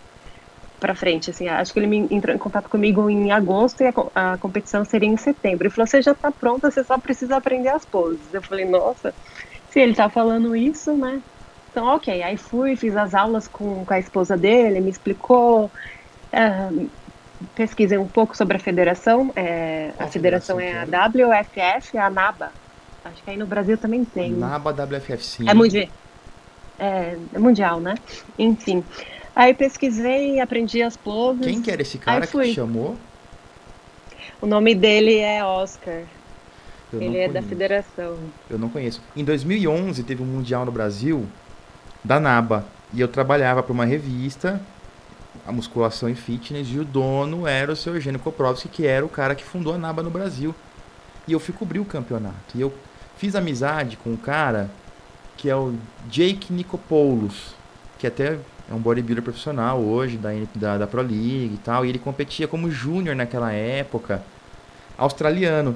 [0.79, 4.33] pra frente, assim, acho que ele me entrou em contato comigo em agosto e a,
[4.33, 5.67] a competição seria em setembro.
[5.67, 8.33] Ele falou, você já tá pronta, você só precisa aprender as poses.
[8.33, 9.15] Eu falei, nossa,
[9.67, 11.23] se ele tá falando isso, né,
[11.71, 15.71] Então, ok, aí fui, fiz as aulas com, com a esposa dele, me explicou,
[16.33, 16.69] é,
[17.55, 22.51] pesquisei um pouco sobre a federação, é, a federação é a WFF, a NABA,
[23.05, 24.31] acho que aí no Brasil também tem.
[24.31, 25.49] NABA, WFF, sim.
[25.49, 25.87] É, mundial,
[26.77, 27.95] é, é mundial, né?
[28.37, 28.83] Enfim,
[29.35, 31.45] aí pesquisei, aprendi as poses.
[31.45, 32.97] Quem que era esse cara que te chamou?
[34.41, 36.03] O nome dele é Oscar.
[36.91, 38.17] Eu ele é da federação.
[38.49, 39.01] Eu não conheço.
[39.15, 41.25] Em 2011 teve um mundial no Brasil
[42.03, 44.59] da NABA e eu trabalhava para uma revista,
[45.45, 49.09] a musculação e fitness, e o dono era o seu Eugênio Koprovski, que era o
[49.09, 50.53] cara que fundou a NABA no Brasil.
[51.27, 52.55] E eu fui cobrir o campeonato.
[52.55, 52.73] E eu
[53.17, 54.69] fiz amizade com um cara
[55.37, 55.73] que é o
[56.09, 57.55] Jake Nicopoulos,
[57.97, 58.37] que até
[58.69, 62.47] é um bodybuilder profissional hoje, da, da, da Pro League e tal, e ele competia
[62.47, 64.21] como júnior naquela época,
[64.97, 65.75] australiano.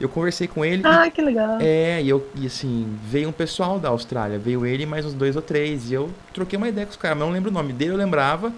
[0.00, 0.82] Eu conversei com ele.
[0.84, 1.58] Ah, e, que legal.
[1.60, 5.36] É, e, eu, e assim, veio um pessoal da Austrália, veio ele mais uns dois
[5.36, 7.72] ou três, e eu troquei uma ideia com os caras, mas não lembro o nome
[7.72, 8.52] dele, eu lembrava.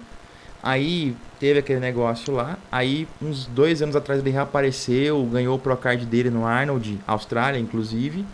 [0.67, 6.05] Aí teve aquele negócio lá, aí uns dois anos atrás ele reapareceu, ganhou o Procard
[6.05, 8.25] dele no Arnold, Austrália, inclusive.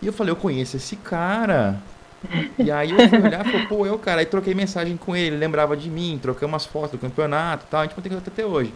[0.00, 1.82] E eu falei, eu conheço esse cara.
[2.56, 5.30] E aí eu fui olhar e falei, pô, eu, cara, aí troquei mensagem com ele,
[5.30, 8.46] ele lembrava de mim, troquei umas fotos do campeonato e tal, a gente mantém até
[8.46, 8.72] hoje.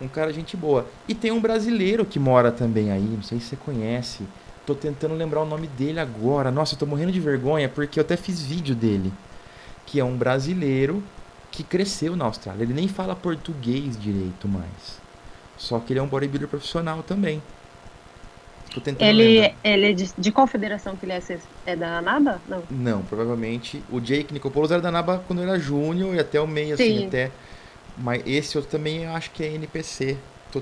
[0.00, 0.86] Um cara gente boa.
[1.08, 4.22] E tem um brasileiro que mora também aí, não sei se você conhece.
[4.64, 6.52] Tô tentando lembrar o nome dele agora.
[6.52, 9.12] Nossa, eu tô morrendo de vergonha porque eu até fiz vídeo dele.
[9.84, 11.02] Que é um brasileiro
[11.50, 12.62] que cresceu na Austrália.
[12.62, 15.00] Ele nem fala português direito mais.
[15.56, 17.42] Só que ele é um bodybuilder profissional também.
[18.72, 19.56] Tô tentando ele, lembrar.
[19.64, 21.22] ele é de, de qual federação que ele é?
[21.66, 22.40] É da NABA?
[22.46, 22.62] Não.
[22.70, 23.82] Não, provavelmente.
[23.90, 27.06] O Jake Nicopoulos era da NABA quando ele era júnior e até o meio, assim,
[27.06, 27.30] até.
[27.96, 30.16] Mas esse outro também eu acho que é NPC.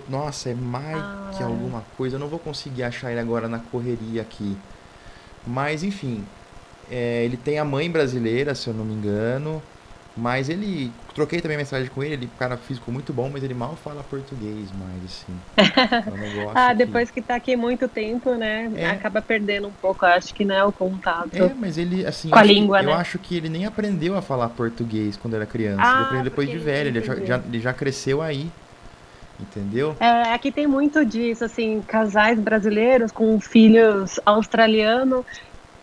[0.09, 2.16] Nossa, é mais ah, que alguma coisa.
[2.16, 4.57] Eu não vou conseguir achar ele agora na correria aqui.
[5.46, 6.25] Mas enfim,
[6.90, 9.62] é, ele tem a mãe brasileira, se eu não me engano.
[10.16, 10.90] Mas ele.
[11.14, 13.76] Troquei também mensagem com ele, ele é um cara físico muito bom, mas ele mal
[13.76, 15.38] fala português mais, assim.
[16.55, 17.20] ah, depois que...
[17.20, 18.70] que tá aqui muito tempo, né?
[18.76, 18.87] É.
[18.90, 21.35] Acaba perdendo um pouco, acho que não é o contato.
[21.35, 22.31] É, mas ele, assim.
[22.31, 22.92] Com a língua, que, né?
[22.92, 25.83] Eu acho que ele nem aprendeu a falar português quando era criança.
[25.83, 28.50] Ah, ele aprendeu depois de velho, ele já, já, ele já cresceu aí.
[29.38, 29.94] Entendeu?
[30.00, 35.26] É, aqui tem muito disso, assim, casais brasileiros com filhos australianos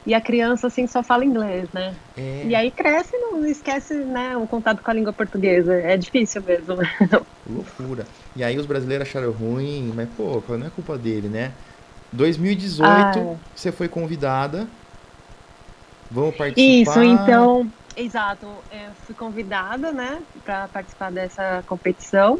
[0.05, 1.95] e a criança assim só fala inglês, né?
[2.17, 2.43] É.
[2.45, 5.73] E aí cresce e não esquece, né, o contato com a língua portuguesa.
[5.73, 6.75] É difícil mesmo.
[7.49, 8.05] Loucura.
[8.35, 11.51] E aí os brasileiros acharam ruim, mas pô, não é culpa dele, né?
[12.11, 13.35] 2018, ah.
[13.55, 14.67] você foi convidada.
[16.11, 16.61] Vamos participar.
[16.61, 18.45] Isso, então, exato.
[18.71, 22.39] Eu fui convidada, né, para participar dessa competição,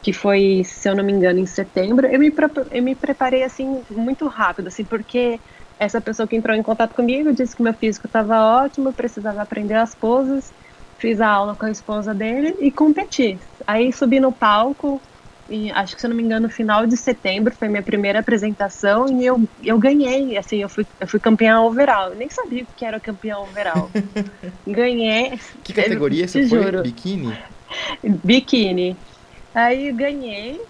[0.00, 2.06] que foi, se eu não me engano, em setembro.
[2.06, 2.32] Eu me,
[2.70, 5.38] eu me preparei assim muito rápido, assim, porque
[5.78, 9.74] essa pessoa que entrou em contato comigo disse que meu físico estava ótimo, precisava aprender
[9.74, 10.52] as poses.
[10.98, 13.38] Fiz a aula com a esposa dele e competi.
[13.66, 15.00] Aí subi no palco,
[15.48, 18.20] e acho que se eu não me engano, no final de setembro foi minha primeira
[18.20, 20.38] apresentação e eu, eu ganhei.
[20.38, 22.10] Assim, eu fui, eu fui campeã overall.
[22.10, 23.90] Eu nem sabia o que era campeã overall.
[24.66, 25.38] ganhei.
[25.62, 26.62] Que categoria você foi?
[26.62, 26.82] Juro.
[26.82, 27.38] Biquíni?
[28.02, 28.96] Biquíni.
[29.54, 30.60] Aí ganhei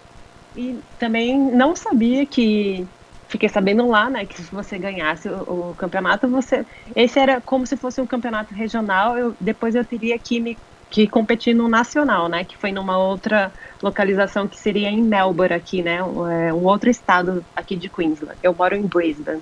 [0.55, 2.85] e também não sabia que
[3.27, 7.65] fiquei sabendo lá, né, que se você ganhasse o, o, campeonato, você esse era como
[7.65, 9.17] se fosse um campeonato regional.
[9.17, 10.57] Eu, depois eu teria que me
[10.87, 15.81] que competir no nacional, né, que foi numa outra localização que seria em Melbourne aqui,
[15.81, 18.37] né, um, é, um outro estado aqui de Queensland.
[18.41, 19.41] Eu moro em Brisbane.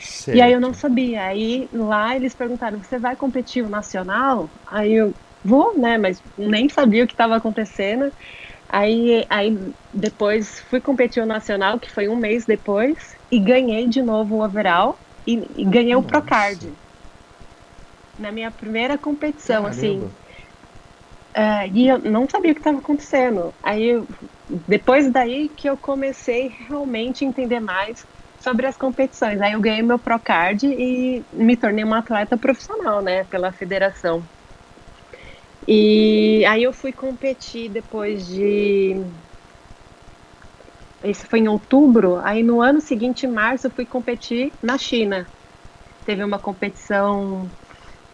[0.00, 0.36] Certo.
[0.36, 1.24] E aí eu não sabia.
[1.24, 6.68] Aí lá eles perguntaram: "Você vai competir o nacional?" Aí eu vou, né, mas nem
[6.68, 8.10] sabia o que estava acontecendo.
[8.68, 9.56] Aí, aí
[9.92, 14.44] depois fui competir o nacional, que foi um mês depois, e ganhei de novo o
[14.44, 16.06] overall e, e ganhei Nossa.
[16.06, 16.78] o Procard.
[18.16, 19.68] Na minha primeira competição, Caramba.
[19.68, 20.00] assim.
[21.36, 23.52] Uh, e eu não sabia o que estava acontecendo.
[23.60, 23.92] Aí,
[24.68, 28.06] depois daí que eu comecei realmente a entender mais
[28.38, 29.40] sobre as competições.
[29.40, 34.28] Aí eu ganhei meu Procard e me tornei uma atleta profissional, né, pela federação.
[35.66, 38.94] E aí eu fui competir depois de
[41.04, 42.20] isso foi em outubro.
[42.22, 45.26] Aí no ano seguinte, em março, eu fui competir na China.
[46.04, 47.48] Teve uma competição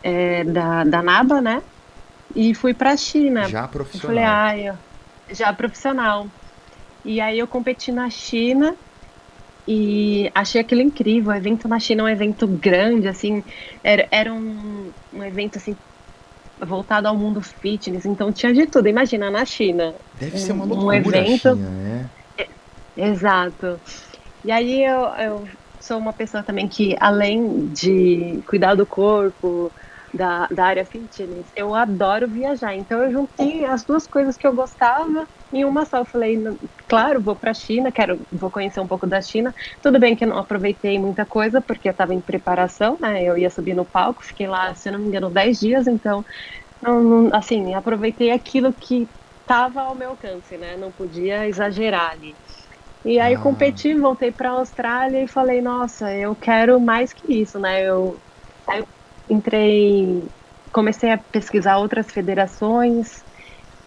[0.02, 1.62] é, da, da NABA, né?
[2.34, 3.48] E fui pra China.
[3.48, 4.16] Já profissional.
[4.16, 6.26] Eu falei, ah, eu, já profissional.
[7.04, 8.76] E aí eu competi na China
[9.66, 11.32] e achei aquilo incrível.
[11.32, 13.42] O evento na China é um evento grande, assim,
[13.82, 15.76] era, era um, um evento assim
[16.60, 18.88] voltado ao mundo fitness, então tinha de tudo.
[18.88, 19.94] Imagina na China.
[20.18, 21.54] Deve ser uma loucura um evento.
[21.54, 22.10] China, né?
[22.96, 23.80] Exato.
[24.44, 25.44] E aí eu, eu
[25.80, 29.72] sou uma pessoa também que, além de cuidar do corpo,
[30.14, 31.50] da, da área fitness.
[31.56, 35.98] Eu adoro viajar, então eu juntei as duas coisas que eu gostava em uma só.
[35.98, 36.38] Eu falei,
[36.88, 39.54] claro, vou para a China, quero, vou conhecer um pouco da China.
[39.82, 43.22] Tudo bem que eu não aproveitei muita coisa porque eu estava em preparação, né?
[43.24, 46.24] Eu ia subir no palco, fiquei lá, se não me engano, 10 dias, então,
[46.80, 49.10] não, não, assim, aproveitei aquilo que
[49.42, 50.76] estava ao meu alcance, né?
[50.76, 52.38] Não podia exagerar ali.
[53.04, 53.40] E aí ah.
[53.40, 57.82] competi, voltei para a Austrália e falei, nossa, eu quero mais que isso, né?
[57.82, 58.20] Eu,
[58.74, 58.86] eu
[59.28, 60.22] entrei,
[60.72, 63.24] comecei a pesquisar outras federações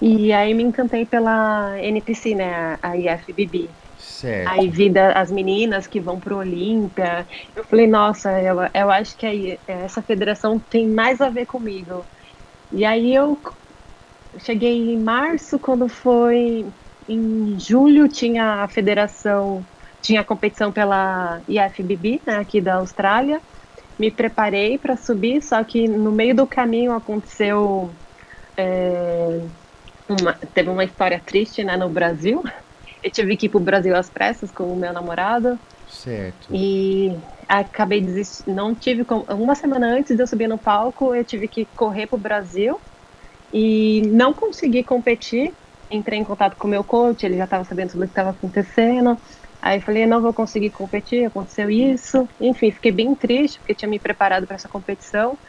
[0.02, 2.78] e aí me encantei pela NPC, né?
[2.82, 3.70] A IFBB.
[3.96, 4.50] Certo.
[4.50, 7.28] Aí vi da, as meninas que vão pro Olímpia.
[7.56, 12.06] Eu falei, nossa, eu, eu acho que aí, essa federação tem mais a ver comigo.
[12.72, 13.42] E aí eu
[14.40, 16.66] cheguei em março, quando foi
[17.08, 19.66] em julho tinha a federação,
[20.02, 23.42] tinha a competição pela IFBB, né, aqui da Austrália.
[23.98, 27.90] Me preparei para subir, só que no meio do caminho aconteceu.
[28.58, 29.42] É,
[30.08, 32.44] uma, teve uma história triste né, no Brasil.
[33.04, 35.60] Eu tive que ir para o Brasil às pressas com o meu namorado.
[35.88, 36.48] Certo.
[36.52, 37.16] E
[37.48, 38.56] acabei desistindo.
[38.56, 39.06] Não tive.
[39.30, 42.80] Uma semana antes de eu subir no palco, eu tive que correr para o Brasil
[43.54, 45.54] e não consegui competir
[45.96, 48.32] entrei em contato com o meu coach, ele já estava sabendo tudo o que estava
[48.32, 49.18] acontecendo.
[49.62, 52.28] Aí falei, não vou conseguir competir, aconteceu isso.
[52.40, 55.40] Enfim, fiquei bem triste, porque tinha me preparado para essa competição.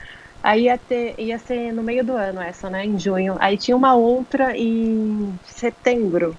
[0.42, 3.37] Aí ia, ter, ia ser no meio do ano essa, né, em junho.
[3.40, 6.38] Aí tinha uma outra em setembro.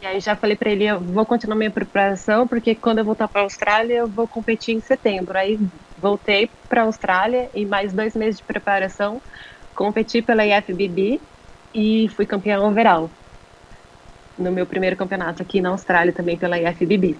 [0.00, 3.28] E aí já falei para ele, eu vou continuar minha preparação, porque quando eu voltar
[3.28, 5.36] para a Austrália, eu vou competir em setembro.
[5.38, 5.58] Aí
[5.96, 9.22] voltei para a Austrália e mais dois meses de preparação,
[9.74, 11.22] competi pela IFBB
[11.74, 13.14] e fui campeã overall
[14.38, 17.16] no meu primeiro campeonato aqui na Austrália também pela IFBB.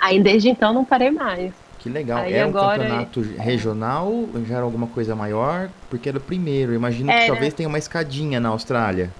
[0.00, 1.52] Aí desde então não parei mais.
[1.78, 2.18] Que legal.
[2.18, 2.80] Aí era agora...
[2.80, 4.28] um campeonato regional?
[4.46, 5.68] Já era alguma coisa maior?
[5.90, 6.72] Porque era o primeiro.
[6.72, 9.10] Imagino que talvez tenha uma escadinha na Austrália.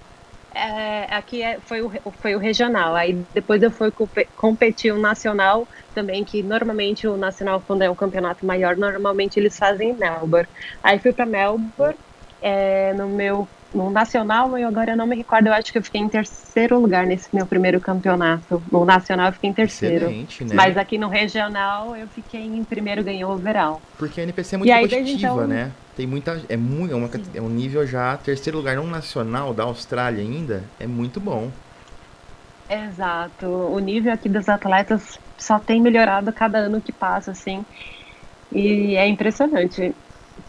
[0.54, 2.94] É, aqui é, foi, o, foi o regional.
[2.94, 3.92] Aí depois eu fui
[4.36, 9.58] competir o nacional também, que normalmente o nacional, quando é um campeonato maior, normalmente eles
[9.58, 10.48] fazem em Melbourne.
[10.82, 11.96] Aí fui para Melbourne
[12.42, 16.00] é, no meu no nacional, eu agora não me recordo, eu acho que eu fiquei
[16.00, 18.62] em terceiro lugar nesse meu primeiro campeonato.
[18.70, 20.04] No nacional eu fiquei em terceiro.
[20.04, 20.54] Excelente, né?
[20.54, 23.80] Mas aqui no regional eu fiquei em primeiro, ganhei o overall.
[23.98, 25.46] Porque a NPC é muito aí, competitiva, então...
[25.46, 25.72] né?
[25.96, 26.40] Tem muita.
[26.48, 28.16] É, muito, é, uma, é um nível já.
[28.16, 31.50] Terceiro lugar no nacional da Austrália ainda é muito bom.
[32.68, 33.46] Exato.
[33.46, 37.64] O nível aqui dos atletas só tem melhorado cada ano que passa, assim.
[38.50, 39.94] E é impressionante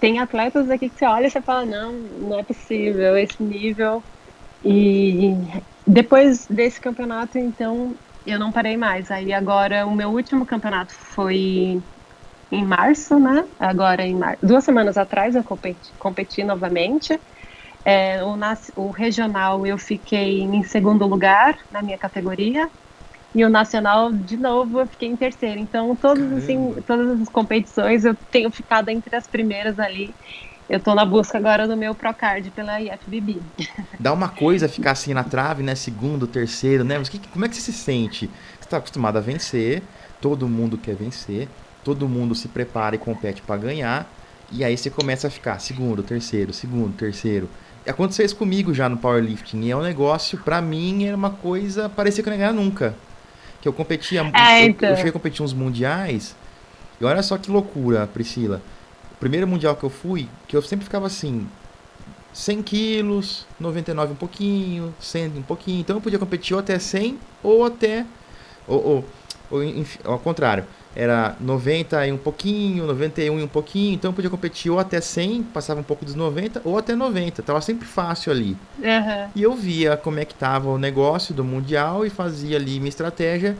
[0.03, 4.03] tem atletas aqui que você olha e você fala, não, não é possível esse nível.
[4.61, 5.31] E
[5.87, 9.09] depois desse campeonato, então, eu não parei mais.
[9.09, 11.81] Aí agora o meu último campeonato foi
[12.51, 13.47] em março, né?
[13.57, 14.37] Agora em mar...
[14.43, 17.17] duas semanas atrás eu competi, competi novamente.
[17.85, 18.37] É, o,
[18.75, 22.69] o regional eu fiquei em segundo lugar na minha categoria
[23.35, 25.59] e o nacional, de novo, eu fiquei em terceiro.
[25.59, 30.13] Então, todas, assim, todas as competições eu tenho ficado entre as primeiras ali.
[30.69, 33.41] Eu tô na busca agora do meu Procard pela IFBB.
[33.99, 35.73] Dá uma coisa ficar assim na trave, né?
[35.75, 36.97] Segundo, terceiro, né?
[36.97, 38.29] Mas que, como é que você se sente?
[38.59, 39.81] Você tá acostumado a vencer,
[40.21, 41.49] todo mundo quer vencer,
[41.83, 44.09] todo mundo se prepara e compete para ganhar,
[44.51, 47.49] e aí você começa a ficar segundo, terceiro, segundo, terceiro.
[47.85, 51.89] Aconteceu isso comigo já no powerlifting, e é um negócio, para mim, era uma coisa,
[51.89, 52.95] parecia que eu não ia ganhar nunca
[53.63, 54.29] que eu competia.
[54.33, 54.89] É, então.
[54.89, 56.35] eu, eu cheguei a competir uns mundiais.
[56.99, 58.61] E olha só que loucura, Priscila.
[59.13, 61.47] O primeiro mundial que eu fui, que eu sempre ficava assim.
[62.33, 65.79] 100 quilos, 99 um pouquinho, 100 um pouquinho.
[65.79, 68.05] Então eu podia competir ou até 100 ou até.
[68.67, 69.05] Ou, ou,
[69.49, 70.65] ou enfim, ao contrário.
[70.95, 73.95] Era 90 e um pouquinho, 91 e um pouquinho.
[73.95, 77.41] Então eu podia competir ou até 100, passava um pouco dos 90, ou até 90.
[77.41, 78.55] Tava sempre fácil ali.
[78.77, 79.29] Uhum.
[79.35, 82.89] E eu via como é que tava o negócio do Mundial e fazia ali minha
[82.89, 83.57] estratégia.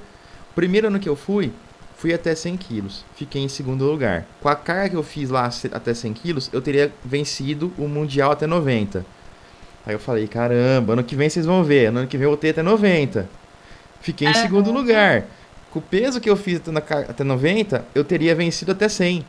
[0.53, 1.51] Primeiro ano que eu fui,
[1.97, 3.03] fui até 100 quilos.
[3.15, 4.27] Fiquei em segundo lugar.
[4.39, 8.31] Com a carga que eu fiz lá até 100 quilos, eu teria vencido o Mundial
[8.31, 9.03] até 90.
[9.85, 11.87] Aí eu falei, caramba, ano que vem vocês vão ver.
[11.87, 13.27] Ano que vem eu voltei até 90.
[14.01, 15.25] Fiquei em segundo lugar.
[15.73, 16.61] Com o peso que eu fiz
[17.09, 19.25] até 90, eu teria vencido até 100.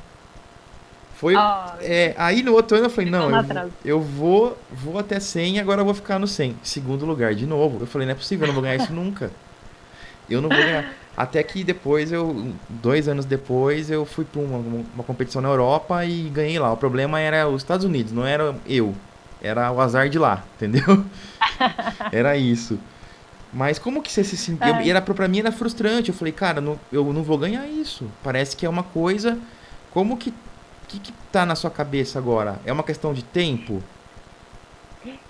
[1.15, 5.19] Foi, oh, é, aí no outro ano eu falei, não, eu, eu, vou, vou até
[5.19, 6.57] 100 e agora eu vou ficar no 100.
[6.63, 7.79] Segundo lugar, de novo.
[7.81, 9.31] Eu falei, não é possível, eu não vou ganhar isso nunca.
[10.29, 10.93] Eu não vou ganhar.
[11.17, 16.05] Até que depois, eu dois anos depois, eu fui para uma, uma competição na Europa
[16.05, 16.71] e ganhei lá.
[16.71, 18.95] O problema era os Estados Unidos, não era eu.
[19.41, 21.07] Era o azar de lá, entendeu?
[22.13, 22.79] era isso.
[23.55, 24.75] Mas como que você se sentiu?
[24.77, 26.11] Era, pra mim era frustrante.
[26.11, 28.11] Eu falei, cara, não, eu não vou ganhar isso.
[28.23, 29.41] Parece que é uma coisa.
[29.91, 32.61] Como que O que, que tá na sua cabeça agora?
[32.65, 33.85] É uma questão de tempo?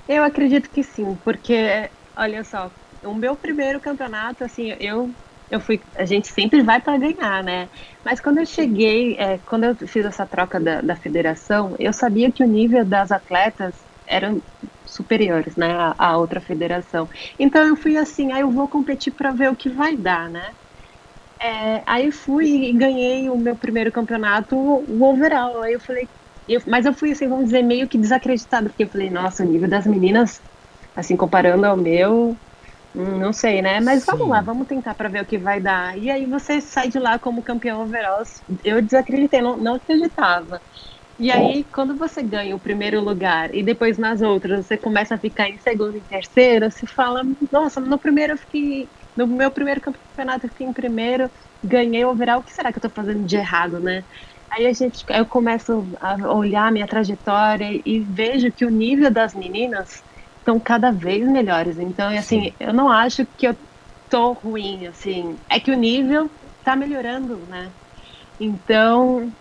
[0.09, 2.71] Eu acredito que sim, porque, olha só,
[3.03, 5.15] o meu primeiro campeonato, assim, eu
[5.51, 7.69] eu fui, a gente sempre vai para ganhar, né?
[8.05, 12.33] Mas quando eu cheguei, é, quando eu fiz essa troca da, da federação, eu sabia
[12.33, 13.75] que o nível das atletas
[14.07, 14.43] eram
[14.85, 15.69] superiores, né,
[15.99, 17.09] à outra federação.
[17.39, 20.55] Então eu fui assim, aí eu vou competir para ver o que vai dar, né?
[21.41, 25.63] É, aí fui e ganhei o meu primeiro campeonato, o overall.
[25.63, 26.11] Aí eu falei,
[26.49, 29.47] eu, mas eu fui assim, vamos dizer, meio que desacreditado, porque eu falei, nossa, o
[29.47, 30.43] nível das meninas,
[30.95, 32.41] assim, comparando ao meu,
[32.95, 33.81] hum, não sei, né?
[33.81, 34.07] Mas Sim.
[34.07, 35.99] vamos lá, vamos tentar para ver o que vai dar.
[35.99, 38.23] E aí você sai de lá como campeão overall.
[38.65, 40.63] Eu desacreditei, não, não acreditava.
[41.19, 45.19] E aí, quando você ganha o primeiro lugar e depois nas outras você começa a
[45.19, 48.91] ficar em segundo e terceiro, você fala, nossa, no primeiro eu fiquei.
[49.17, 51.31] No meu primeiro campeonato eu fiquei em primeiro,
[51.63, 54.05] ganhei o overall, o que será que eu tô fazendo de errado, né?
[54.51, 59.11] Aí a gente, eu começo a olhar a minha trajetória e vejo que o nível
[59.13, 60.03] das meninas
[60.39, 61.79] estão cada vez melhores.
[61.79, 63.57] Então, assim, eu não acho que eu
[64.09, 65.41] tô ruim, assim.
[65.49, 66.29] É que o nível
[66.63, 67.73] tá melhorando, né?
[68.39, 69.35] Então,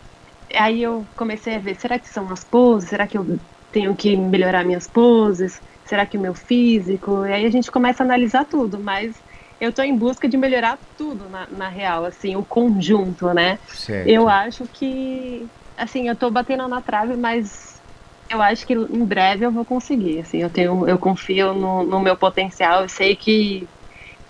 [0.54, 2.90] aí eu comecei a ver, será que são as poses?
[2.90, 3.26] Será que eu
[3.72, 5.62] tenho que melhorar minhas poses?
[5.86, 7.26] Será que o meu físico?
[7.26, 9.24] E aí a gente começa a analisar tudo, mas
[9.60, 13.60] eu estou em busca de melhorar tudo na, na real, assim, o conjunto, né?
[13.68, 14.10] Certo.
[14.10, 17.82] Eu acho que, assim, eu estou batendo na trave, mas
[18.30, 22.00] eu acho que em breve eu vou conseguir, assim, eu tenho, eu confio no, no
[22.00, 23.70] meu potencial, eu sei que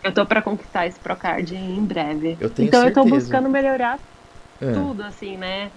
[0.04, 2.34] eu tô para conquistar esse Procard em breve.
[2.34, 2.84] Eu então certeza.
[2.84, 4.00] eu estou buscando melhorar
[4.62, 4.74] é.
[4.74, 5.72] tudo, assim, né?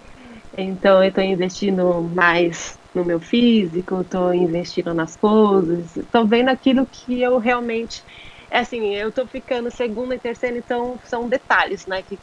[0.57, 6.87] Então eu estou investindo mais no meu físico, estou investindo nas poses, estou vendo aquilo
[6.87, 8.03] que eu realmente
[8.51, 12.19] é assim, eu tô ficando segunda e terceira, então são detalhes, né, que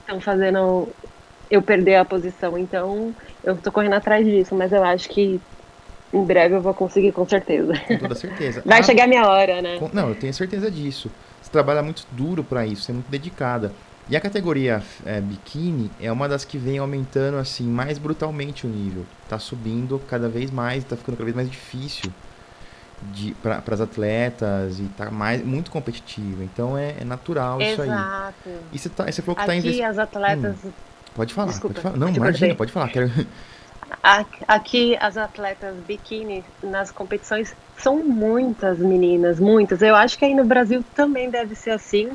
[0.00, 0.88] estão fazendo
[1.50, 2.58] eu perder a posição.
[2.58, 5.40] Então, eu tô correndo atrás disso, mas eu acho que
[6.12, 7.72] em breve eu vou conseguir, com certeza.
[7.86, 8.62] Com toda certeza.
[8.66, 9.78] Vai ah, chegar a minha hora, né?
[9.92, 11.10] Não, eu tenho certeza disso.
[11.40, 13.72] Você trabalha muito duro para isso, você é muito dedicada.
[14.10, 18.68] E a categoria é, biquíni é uma das que vem aumentando assim mais brutalmente o
[18.68, 19.06] nível.
[19.28, 22.12] Tá subindo cada vez mais, tá ficando cada vez mais difícil
[23.40, 26.42] para as atletas e tá mais muito competitivo.
[26.42, 28.34] Então é, é natural Exato.
[28.44, 28.58] isso aí.
[28.72, 29.80] E você, tá, você falou que está investindo.
[29.80, 30.56] Aqui as atletas.
[30.64, 30.72] Hum,
[31.14, 31.96] pode falar, Desculpa, pode falar.
[31.96, 32.88] Não, imagina, pode falar.
[32.88, 33.10] Quero...
[34.48, 39.82] Aqui as atletas biquíni nas competições são muitas meninas, muitas.
[39.82, 42.10] Eu acho que aí no Brasil também deve ser assim.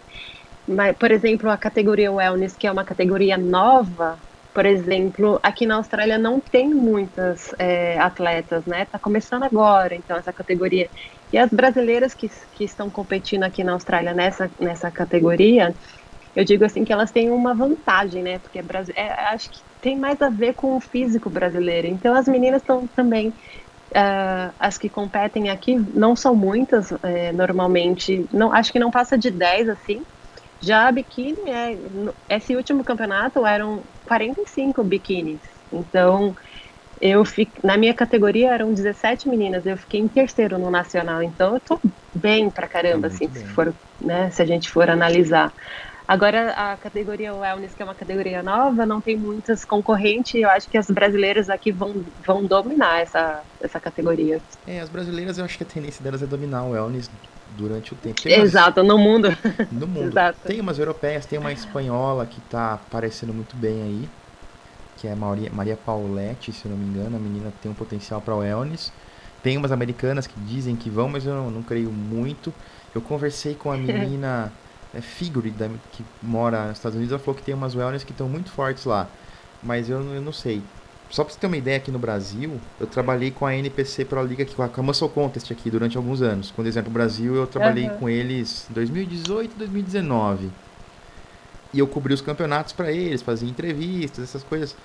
[0.67, 4.19] Mas, por exemplo, a categoria Wellness, que é uma categoria nova,
[4.53, 8.85] por exemplo, aqui na Austrália não tem muitas é, atletas, né?
[8.85, 10.89] Tá começando agora, então, essa categoria.
[11.31, 15.75] E as brasileiras que, que estão competindo aqui na Austrália nessa, nessa categoria,
[16.33, 18.39] eu digo assim que elas têm uma vantagem, né?
[18.39, 18.59] Porque
[18.95, 21.87] é, acho que tem mais a ver com o físico brasileiro.
[21.87, 23.33] Então, as meninas estão também
[23.91, 29.17] Uh, as que competem aqui não são muitas, é, normalmente, não, acho que não passa
[29.17, 30.05] de 10 assim.
[30.65, 31.77] Já a biquíni, é,
[32.35, 35.39] esse último campeonato eram 45 biquínis.
[35.71, 36.35] Então,
[36.99, 41.21] eu fico, na minha categoria eram 17 meninas, eu fiquei em terceiro no nacional.
[41.21, 41.79] Então, eu tô
[42.15, 45.53] bem pra caramba, assim, se for, né, se a gente for analisar.
[46.07, 50.35] Agora, a categoria Wellness, que é uma categoria nova, não tem muitas concorrentes.
[50.35, 51.93] Eu acho que as brasileiras aqui vão,
[52.25, 54.39] vão dominar essa, essa categoria.
[54.65, 57.09] É, as brasileiras, eu acho que a tendência delas é dominar o Wellness
[57.57, 58.21] durante o tempo.
[58.21, 58.87] Tem Exato, umas...
[58.87, 59.27] no mundo.
[59.71, 60.09] No mundo.
[60.09, 60.39] Exato.
[60.45, 64.09] Tem umas europeias, tem uma espanhola que está aparecendo muito bem aí,
[64.97, 67.15] que é Maria, Maria Paulette, se eu não me engano.
[67.15, 68.91] A menina tem um potencial para o wellness.
[69.43, 72.53] Tem umas americanas que dizem que vão, mas eu não, não creio muito.
[72.93, 74.51] Eu conversei com a menina
[74.93, 78.11] é, Figure, da, que mora nos Estados Unidos, ela falou que tem umas wellness que
[78.11, 79.07] estão muito fortes lá.
[79.61, 80.61] Mas eu, eu não sei.
[81.15, 84.21] Só pra você ter uma ideia, aqui no Brasil, eu trabalhei com a NPC Pro
[84.21, 86.51] Liga, com a Muscle Contest aqui durante alguns anos.
[86.51, 87.97] Quando exemplo Brasil, eu trabalhei uhum.
[87.99, 90.51] com eles em 2018 2019.
[91.73, 94.75] E eu cobri os campeonatos para eles, fazia entrevistas, essas coisas.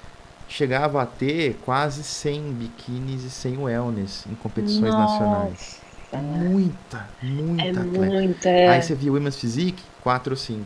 [0.49, 5.25] Chegava a ter quase 100 biquínis e 100 wellness em competições Nossa.
[5.25, 5.81] nacionais.
[6.13, 7.89] Muita, muita é atleta.
[7.99, 8.49] Muita.
[8.49, 8.69] É.
[8.69, 10.65] Aí você viu Women's Physique, 4 ou 5.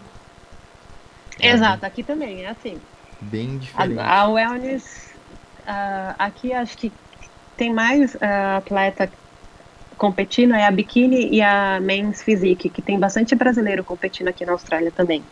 [1.41, 2.79] Exato, aqui também é assim.
[3.19, 3.99] Bem diferente.
[3.99, 5.14] A, a wellness
[5.67, 6.93] uh, aqui acho que
[7.57, 9.09] tem mais uh, atleta
[9.97, 14.53] competindo é a biquíni e a men's physique, que tem bastante brasileiro competindo aqui na
[14.53, 15.23] Austrália também.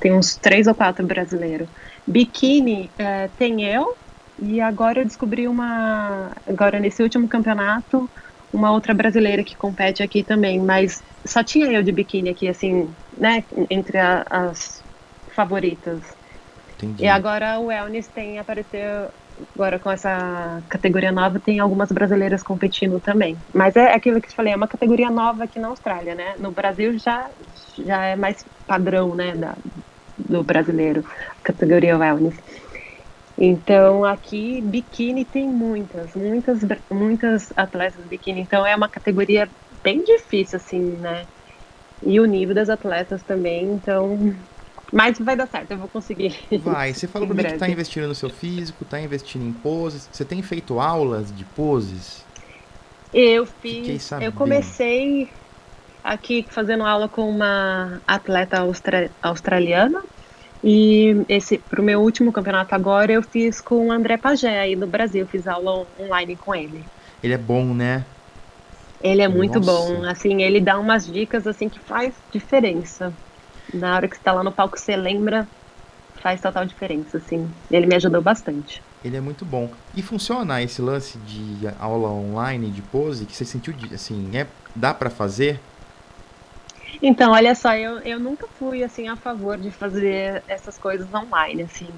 [0.00, 1.68] Tem uns três ou quatro brasileiros.
[2.06, 3.96] Biquíni uh, tem eu
[4.40, 8.08] e agora eu descobri uma agora nesse último campeonato
[8.52, 12.88] uma outra brasileira que compete aqui também, mas só tinha eu de biquíni aqui assim,
[13.16, 14.82] né, entre a, as
[15.34, 16.00] favoritas.
[16.76, 17.04] Entendi.
[17.04, 19.10] E agora o wellness tem apareceu
[19.54, 23.36] agora com essa categoria nova tem algumas brasileiras competindo também.
[23.54, 26.34] Mas é aquilo que eu falei, é uma categoria nova aqui na Austrália, né?
[26.38, 27.30] No Brasil já
[27.76, 29.56] já é mais padrão, né, da,
[30.16, 31.04] do brasileiro,
[31.42, 32.36] categoria wellness.
[33.36, 36.60] Então aqui biquíni tem muitas, muitas,
[36.90, 38.40] muitas atletas biquíni.
[38.40, 39.48] Então é uma categoria
[39.82, 41.24] bem difícil assim, né?
[42.02, 43.64] E o nível das atletas também.
[43.64, 44.18] Então
[44.92, 46.34] mas vai dar certo, eu vou conseguir.
[46.62, 46.94] Vai.
[46.94, 50.08] Você falou comigo que está investindo no seu físico, está investindo em poses.
[50.10, 52.24] Você tem feito aulas de poses?
[53.12, 54.10] Eu fiz.
[54.20, 55.28] Eu comecei
[56.02, 60.02] aqui fazendo aula com uma atleta austra australiana.
[60.62, 64.88] E esse pro meu último campeonato agora eu fiz com o André Pagé aí do
[64.88, 66.84] Brasil, fiz aula online com ele.
[67.22, 68.04] Ele é bom, né?
[69.00, 69.70] Ele é muito Nossa.
[69.70, 73.12] bom, assim, ele dá umas dicas assim que faz diferença.
[73.72, 75.48] Na hora que você tá lá no palco, você lembra,
[76.22, 77.50] faz total diferença, assim.
[77.70, 78.82] Ele me ajudou bastante.
[79.02, 79.70] Ele é muito bom.
[79.94, 84.92] E funciona esse lance de aula online, de pose, que você sentiu, assim, é, dá
[84.92, 85.60] para fazer?
[87.02, 91.62] Então, olha só, eu, eu nunca fui, assim, a favor de fazer essas coisas online,
[91.62, 91.88] assim.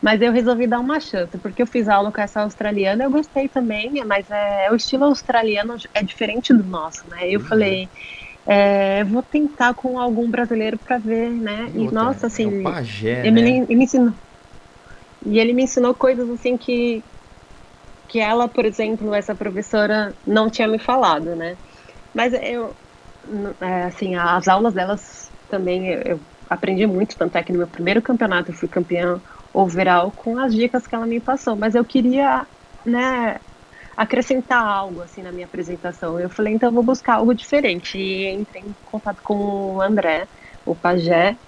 [0.00, 3.48] Mas eu resolvi dar uma chance, porque eu fiz aula com essa australiana, eu gostei
[3.48, 7.30] também, mas é, o estilo australiano é diferente do nosso, né?
[7.30, 7.46] Eu uhum.
[7.46, 7.88] falei,
[8.46, 11.70] é, vou tentar com algum brasileiro para ver, né?
[11.74, 13.42] E, outra, nossa, assim, é pajé, ele, né?
[13.42, 14.14] me, ele me ensinou.
[15.24, 17.04] E ele me ensinou coisas assim que
[18.08, 21.58] que ela, por exemplo, essa professora não tinha me falado, né?
[22.14, 22.76] Mas eu,
[23.60, 28.02] é, assim, as aulas delas também eu aprendi muito, tanto é que no meu primeiro
[28.02, 29.22] campeonato eu fui campeã
[29.52, 32.46] overall com as dicas que ela me passou, mas eu queria,
[32.84, 33.40] né,
[33.96, 36.18] acrescentar algo assim na minha apresentação.
[36.18, 37.98] Eu falei, então eu vou buscar algo diferente.
[37.98, 40.28] E entrei em contato com o André,
[40.64, 41.38] o pajé,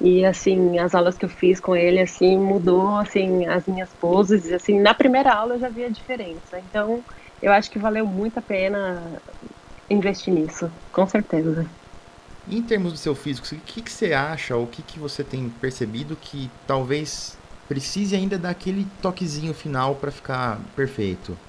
[0.00, 4.52] e assim, as aulas que eu fiz com ele assim mudou assim as minhas poses,
[4.52, 6.58] assim, na primeira aula eu já vi a diferença.
[6.60, 7.04] Então,
[7.40, 9.22] eu acho que valeu muito a pena
[9.88, 11.74] investir nisso, com certeza.
[12.46, 15.24] em termos do seu físico, o que, que você acha, ou o que, que você
[15.24, 21.40] tem percebido que talvez precise ainda daquele toquezinho final para ficar perfeito?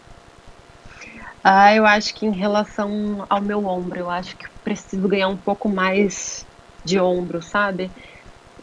[1.47, 2.89] Ah, eu acho que em relação
[3.29, 6.47] ao meu ombro, eu acho que preciso ganhar um pouco mais
[6.83, 7.93] de ombro, sabe?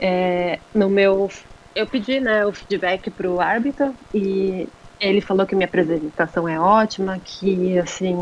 [0.01, 1.29] É, no meu,
[1.75, 6.61] eu pedi, né, o feedback para o árbitro e ele falou que minha apresentação é
[6.61, 8.15] ótima, que assim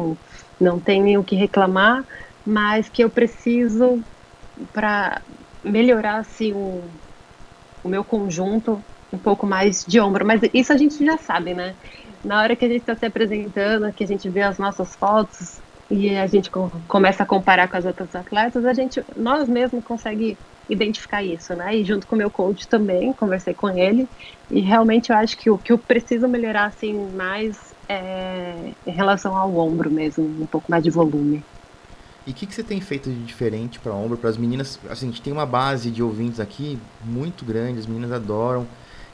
[0.61, 2.04] não tem o que reclamar,
[2.44, 4.04] mas que eu preciso
[4.72, 5.24] para
[5.64, 7.00] melhorar assim o,
[7.82, 10.26] o meu conjunto um pouco mais de ombro.
[10.26, 11.78] Mas isso a gente já sabe, né?
[12.24, 15.58] Na hora que a gente está se apresentando, que a gente vê as nossas fotos
[15.90, 16.50] e a gente
[16.86, 21.76] começa a comparar com as outras atletas, a gente, nós mesmos consegue identificar isso, né?
[21.76, 24.08] E junto com o meu coach também, conversei com ele
[24.48, 29.36] e realmente eu acho que o que eu preciso melhorar assim mais é em relação
[29.36, 31.42] ao ombro mesmo, um pouco mais de volume.
[32.26, 34.78] E o que, que você tem feito de diferente para ombro, para as meninas?
[34.88, 38.66] Assim, a gente tem uma base de ouvintes aqui muito grande, as meninas adoram.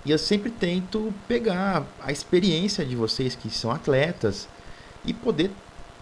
[0.07, 4.49] E eu sempre tento pegar a experiência de vocês que são atletas
[5.05, 5.51] e poder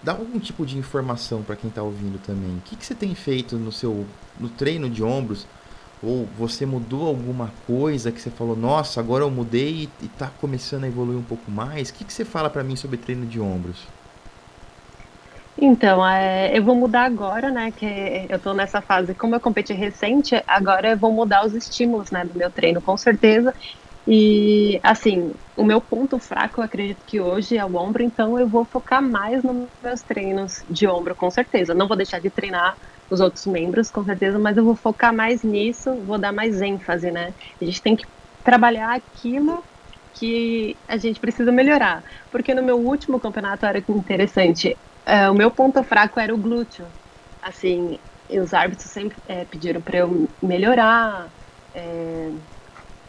[0.03, 2.59] dar algum tipo de informação para quem está ouvindo também.
[2.59, 4.07] O que, que você tem feito no seu
[4.39, 5.47] no treino de ombros?
[6.03, 10.85] Ou você mudou alguma coisa que você falou, nossa, agora eu mudei e está começando
[10.85, 11.89] a evoluir um pouco mais?
[11.89, 13.87] O que, que você fala para mim sobre treino de ombros?
[15.57, 17.73] Então, é, eu vou mudar agora, né?
[17.75, 22.11] Que eu estou nessa fase, como eu competi recente, agora eu vou mudar os estímulos,
[22.11, 23.55] né, do meu treino, com certeza.
[24.07, 28.49] E, assim, o meu ponto fraco, eu acredito que hoje é o ombro, então eu
[28.49, 31.75] vou focar mais nos meus treinos de ombro, com certeza.
[31.75, 32.77] Não vou deixar de treinar
[33.09, 37.11] os outros membros, com certeza, mas eu vou focar mais nisso, vou dar mais ênfase,
[37.11, 37.35] né?
[37.61, 38.05] A gente tem que
[38.43, 39.67] trabalhar aquilo
[40.13, 42.03] que a gente precisa melhorar.
[42.31, 46.95] Porque no meu último campeonato era interessante, é, o meu ponto fraco era o glúteo.
[47.41, 47.99] Assim,
[48.31, 51.33] os árbitros sempre é, pediram para eu melhorar.
[51.73, 52.31] É,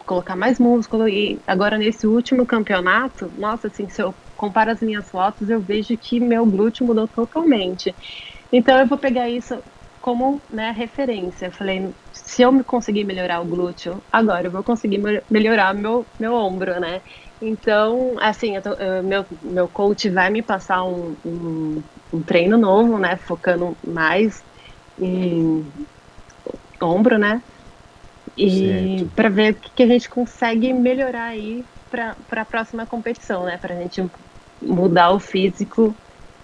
[0.06, 1.08] colocar mais músculo.
[1.08, 5.98] E agora nesse último campeonato, nossa, assim, se eu comparo as minhas fotos, eu vejo
[5.98, 7.96] que meu glúteo mudou totalmente.
[8.52, 9.62] Então eu vou pegar isso
[10.00, 11.48] como né, referência.
[11.48, 16.34] Eu falei, se eu conseguir melhorar o glúteo, agora eu vou conseguir melhorar meu, meu
[16.34, 17.02] ombro, né?
[17.42, 21.84] Então, assim, tô, eu, meu, meu coach vai me passar um, um,
[22.14, 23.18] um treino novo, né?
[23.18, 24.46] Focando mais
[24.98, 25.74] em
[26.82, 27.44] ombro, né?
[28.38, 33.58] E para ver o que a gente consegue melhorar aí para a próxima competição, né?
[33.58, 34.04] Para a gente
[34.62, 35.96] mudar o físico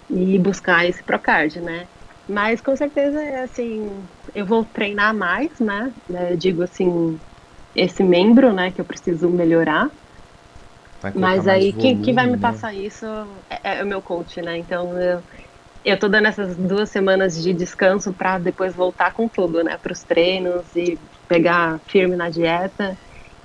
[0.08, 1.86] e buscar esse Procard, né?
[2.28, 5.92] Mas com certeza, assim, eu vou treinar mais, né?
[6.08, 7.20] Eu digo assim,
[7.74, 9.90] esse membro, né, que eu preciso melhorar.
[11.14, 12.38] Mas aí volume, quem, quem, vai me né?
[12.38, 13.04] passar isso
[13.50, 14.56] é, é, o meu coach, né?
[14.58, 15.22] Então eu,
[15.84, 19.76] eu tô dando essas duas semanas de descanso para depois voltar com tudo, né?
[19.76, 20.98] Para os treinos e
[21.28, 22.96] pegar firme na dieta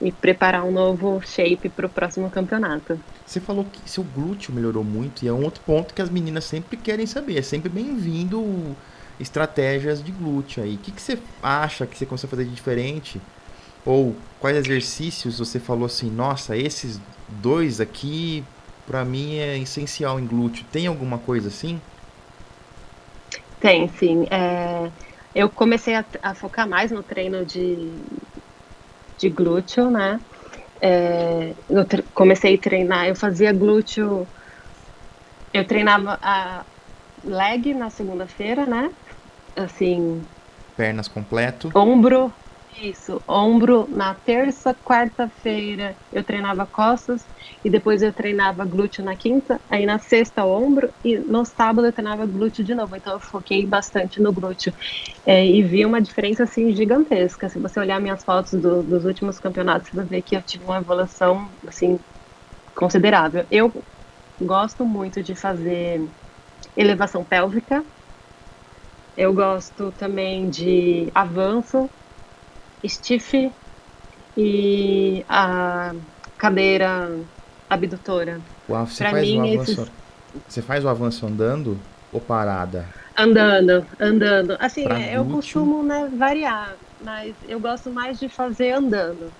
[0.02, 3.00] e preparar um novo shape para o próximo campeonato.
[3.26, 6.46] Você falou que seu glúteo melhorou muito e é um outro ponto que as meninas
[6.46, 7.38] sempre querem saber.
[7.38, 8.76] É sempre bem-vindo
[9.20, 10.76] estratégias de glúteo aí.
[10.76, 13.20] O que, que você acha que você consegue fazer de diferente?
[13.86, 18.44] Ou quais exercícios você falou assim, nossa, esses dois aqui
[18.86, 20.66] para mim é essencial em glúteo.
[20.72, 21.82] Tem alguma coisa assim?
[23.60, 24.28] Tem, sim.
[24.30, 24.90] É,
[25.38, 27.78] eu comecei a, a, focar mais no treino de,
[29.20, 30.20] de glúteo, né?
[30.82, 34.28] É, eu comecei a treinar, eu fazia glúteo,
[35.54, 36.66] eu treinava a
[37.24, 38.90] leg na segunda-feira, né?
[39.56, 40.24] Assim.
[40.76, 41.72] Pernas completo.
[41.76, 42.34] Ombro,
[42.80, 47.28] isso, ombro na terça, quarta-feira eu treinava costas
[47.64, 51.94] e depois eu treinava glúteo na quinta, aí na sexta ombro e no sábado eu
[51.94, 52.96] treinava glúteo de novo.
[52.96, 54.74] Então eu foquei bastante no glúteo
[55.26, 57.50] é, e vi uma diferença assim gigantesca.
[57.50, 60.64] Se você olhar minhas fotos do, dos últimos campeonatos, você vai ver que eu tive
[60.64, 62.00] uma evolução assim
[62.76, 63.46] considerável.
[63.50, 63.86] Eu
[64.40, 66.02] gosto muito de fazer
[66.76, 67.84] elevação pélvica.
[69.16, 71.90] Eu gosto também de avanço
[72.86, 73.52] stiff
[74.38, 75.94] e a
[76.38, 77.10] cadeira
[77.70, 78.40] abdutora.
[78.70, 79.92] Uau, você, pra faz mim, o avanço, esses...
[80.48, 81.78] você faz o avanço andando
[82.12, 82.86] ou parada?
[83.18, 84.58] Andando, andando.
[84.60, 89.32] Assim, é, eu costumo né, variar, mas eu gosto mais de fazer andando.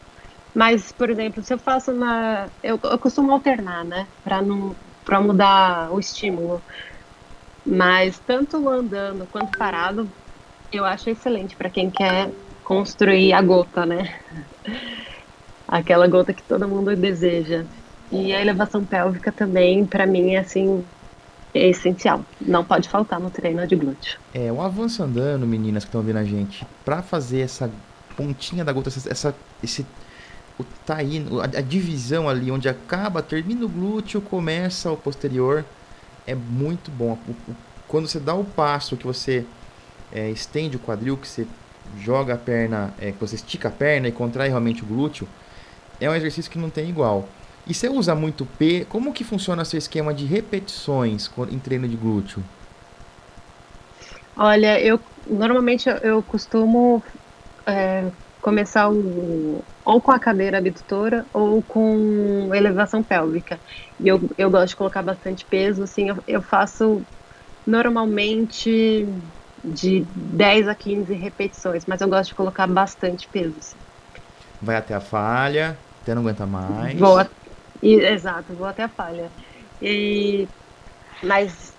[0.54, 2.50] Mas, por exemplo, se eu faço na.
[2.64, 4.08] Eu, eu costumo alternar, né?
[4.24, 4.76] Pra, não,
[5.06, 6.64] pra mudar o estímulo.
[7.64, 10.10] Mas tanto andando quanto parado,
[10.72, 12.32] eu acho excelente para quem quer
[12.68, 14.14] construir a gota, né?
[15.66, 17.64] Aquela gota que todo mundo deseja.
[18.12, 20.84] E a elevação pélvica também, para mim, é assim,
[21.54, 22.26] é essencial.
[22.42, 24.20] Não pode faltar no treino de glúteo.
[24.34, 27.72] É, o avanço andando, meninas que estão vendo a gente, para fazer essa
[28.18, 29.86] pontinha da gota, essa, esse
[30.60, 35.64] o taíno, a, a, divisão ali onde acaba, termina o glúteo, começa o posterior,
[36.26, 37.18] é muito bom.
[37.28, 37.56] O, o,
[37.88, 39.46] quando você dá o passo que você
[40.12, 41.48] é, estende o quadril, que você
[41.96, 45.28] joga a perna, é, que você estica a perna e contrai realmente o glúteo,
[46.00, 47.28] é um exercício que não tem igual.
[47.66, 51.98] E você usa muito P, como que funciona seu esquema de repetições em treino de
[51.98, 52.42] glúteo?
[54.38, 57.04] Olha, eu normalmente eu costumo
[57.66, 58.06] é,
[58.42, 63.60] começar o, ou com a cadeira abdutora ou com elevação pélvica.
[64.00, 67.02] E eu, eu gosto de colocar bastante peso, assim, eu, eu faço
[67.66, 69.06] normalmente
[69.68, 73.56] de 10 a 15 repetições, mas eu gosto de colocar bastante peso.
[73.60, 73.76] Assim.
[74.62, 76.98] Vai até a falha, até não aguenta mais.
[76.98, 77.28] Vou, a...
[77.82, 79.30] e, exato, vou até a falha.
[79.82, 80.48] E,
[81.22, 81.74] mas,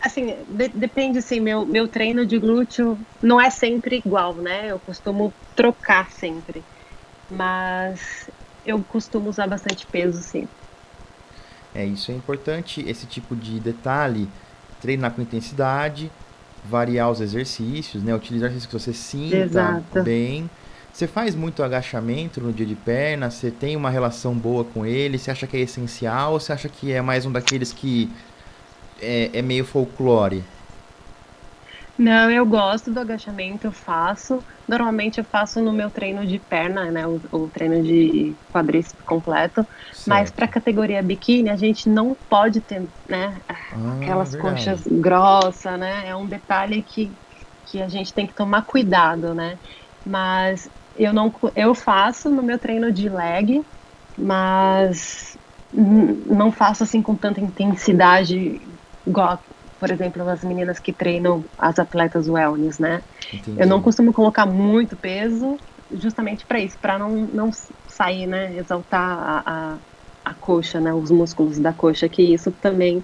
[0.00, 4.68] assim, de, depende, assim, meu, meu treino de glúteo não é sempre igual, né?
[4.68, 6.62] Eu costumo trocar sempre,
[7.30, 8.30] mas
[8.64, 10.48] eu costumo usar bastante peso, sim.
[11.74, 14.28] É, isso é importante, esse tipo de detalhe,
[14.80, 16.10] treinar com intensidade,
[16.64, 18.14] variar os exercícios, né?
[18.14, 20.02] Utilizar exercícios que você sinta Exato.
[20.02, 20.48] bem.
[20.92, 23.30] Você faz muito agachamento no dia de perna?
[23.30, 25.18] Você tem uma relação boa com ele?
[25.18, 28.10] Você acha que é essencial ou você acha que é mais um daqueles que
[29.00, 30.42] é, é meio folclore?
[31.98, 34.42] Não, eu gosto do agachamento, eu faço.
[34.68, 37.04] Normalmente eu faço no meu treino de perna, né?
[37.04, 39.66] O, o treino de quadríceps completo.
[39.92, 40.08] Certo.
[40.08, 43.34] Mas para categoria biquíni, a gente não pode ter, né?
[43.48, 44.54] Ah, aquelas verdade.
[44.54, 46.08] conchas grossas, né?
[46.08, 47.10] É um detalhe que,
[47.66, 49.58] que a gente tem que tomar cuidado, né?
[50.06, 53.64] Mas eu não eu faço no meu treino de leg,
[54.16, 55.36] mas
[55.72, 58.60] não faço assim com tanta intensidade
[59.06, 59.42] igual
[59.78, 63.02] por exemplo, as meninas que treinam as atletas wellness, né?
[63.32, 63.60] Entendi.
[63.60, 65.56] Eu não costumo colocar muito peso,
[65.92, 67.50] justamente para isso, para não, não
[67.86, 68.56] sair, né?
[68.56, 70.92] Exaltar a, a, a, coxa, né?
[70.92, 73.02] Os músculos da coxa, que isso também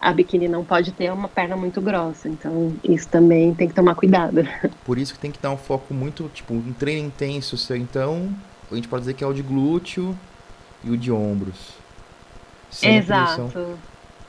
[0.00, 3.94] a biquíni não pode ter uma perna muito grossa, então isso também tem que tomar
[3.94, 4.46] cuidado.
[4.84, 8.30] Por isso que tem que dar um foco muito, tipo, um treino intenso seu, então
[8.70, 10.16] a gente pode dizer que é o de glúteo
[10.84, 11.74] e o de ombros.
[12.70, 13.50] Sempre Exato.
[13.50, 13.74] São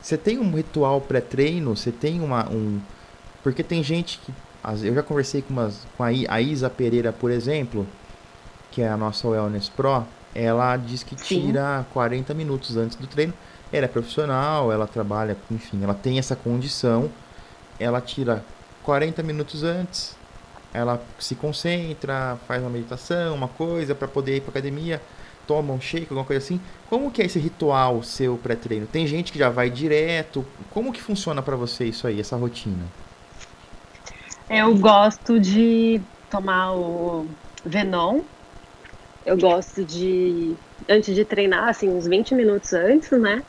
[0.09, 1.75] você tem um ritual pré-treino?
[1.75, 2.49] Você tem uma.
[2.49, 2.79] Um...
[3.43, 4.33] Porque tem gente que.
[4.83, 7.87] Eu já conversei com, umas, com a Isa Pereira, por exemplo,
[8.71, 10.03] que é a nossa Wellness Pro.
[10.33, 11.85] Ela diz que tira Sim.
[11.93, 13.33] 40 minutos antes do treino.
[13.71, 17.09] Ela é profissional, ela trabalha, enfim, ela tem essa condição.
[17.79, 18.43] Ela tira
[18.83, 20.15] 40 minutos antes,
[20.73, 24.99] ela se concentra, faz uma meditação, uma coisa para poder ir para academia,
[25.49, 26.61] toma um shake, alguma coisa assim.
[26.91, 28.85] Como que é esse ritual seu pré-treino?
[28.85, 30.45] Tem gente que já vai direto.
[30.69, 32.85] Como que funciona para você isso aí, essa rotina?
[34.47, 37.25] Eu gosto de tomar o
[37.65, 38.21] Venom.
[39.25, 40.53] Eu gosto de
[40.87, 43.41] antes de treinar, assim, uns 20 minutos antes, né?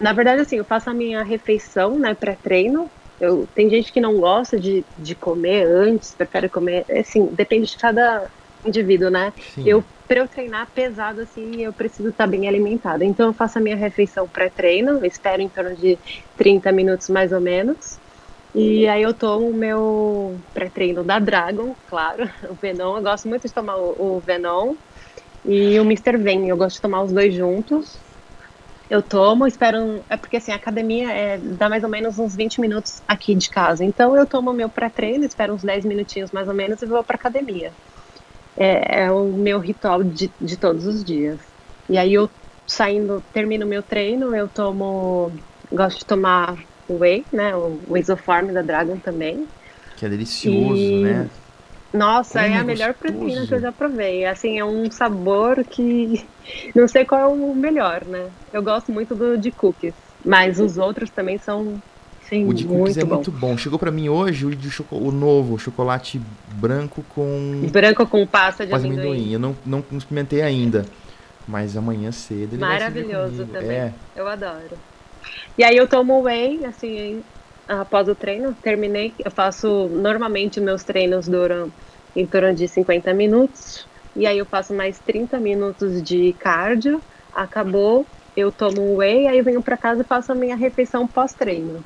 [0.00, 2.90] Na verdade, assim, eu faço a minha refeição, né, pré-treino.
[3.20, 7.76] Eu, tem gente que não gosta de, de comer antes, prefere comer, assim, depende de
[7.76, 8.30] cada
[8.64, 9.32] indivíduo, né?
[9.54, 9.68] Sim.
[9.68, 13.04] Eu, para eu treinar pesado, assim, eu preciso estar bem alimentada.
[13.04, 15.98] Então, eu faço a minha refeição pré-treino, espero em torno de
[16.36, 17.98] 30 minutos mais ou menos.
[18.54, 22.96] E aí eu tomo o meu pré-treino da Dragon, claro, o Venom.
[22.96, 24.74] Eu gosto muito de tomar o, o Venom
[25.44, 26.16] e o Mr.
[26.16, 26.48] Ven.
[26.48, 27.98] Eu gosto de tomar os dois juntos.
[28.88, 30.04] Eu tomo, espero.
[30.08, 33.50] É porque assim, a academia é, dá mais ou menos uns 20 minutos aqui de
[33.50, 33.84] casa.
[33.84, 37.16] Então eu tomo meu pré-treino, espero uns 10 minutinhos mais ou menos e vou pra
[37.16, 37.72] academia.
[38.56, 41.40] É, é o meu ritual de, de todos os dias.
[41.88, 42.30] E aí eu
[42.66, 45.32] saindo, termino meu treino, eu tomo.
[45.72, 46.56] Gosto de tomar
[46.88, 47.54] whey, né?
[47.56, 49.46] O, o isoform da Dragon também.
[49.96, 51.02] Que é delicioso, e...
[51.02, 51.28] né?
[51.92, 54.24] Nossa, Como é a melhor proteína que eu já provei.
[54.24, 56.26] Assim, é um sabor que
[56.74, 58.30] não sei qual é o melhor, né?
[58.52, 59.94] Eu gosto muito do de cookies,
[60.24, 61.80] mas os outros também são
[62.28, 63.14] sim, o de cookies é bom.
[63.14, 63.56] muito bom.
[63.56, 66.20] Chegou para mim hoje o de o novo, chocolate
[66.56, 68.98] branco com branco com pasta de amendoim.
[68.98, 69.32] amendoim.
[69.32, 70.84] Eu não não experimentei ainda,
[71.46, 73.70] mas amanhã cedo ele Maravilhoso também.
[73.70, 73.92] É.
[74.16, 74.78] Eu adoro.
[75.56, 77.22] E aí eu tomo whey, assim,
[77.68, 81.72] após o treino, terminei, eu faço, normalmente meus treinos duram
[82.14, 87.02] em torno de 50 minutos, e aí eu faço mais 30 minutos de cardio,
[87.32, 88.06] acabou,
[88.36, 91.84] eu tomo whey, aí eu venho para casa e faço a minha refeição pós-treino.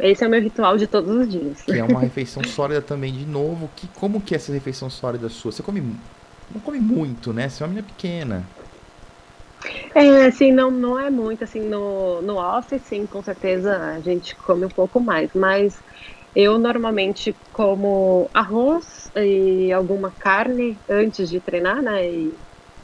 [0.00, 1.62] Esse é o meu ritual de todos os dias.
[1.62, 3.68] Que é uma refeição sólida também, de novo.
[3.76, 5.52] Que, como que é essa refeição sólida sua?
[5.52, 7.48] Você come, não come muito, né?
[7.48, 8.44] Você é uma menina pequena.
[9.94, 14.36] É, assim, não, não é muito, assim, no, no office, sim, com certeza a gente
[14.36, 15.82] come um pouco mais, mas
[16.34, 22.38] eu normalmente como arroz e alguma carne antes de treinar, né, e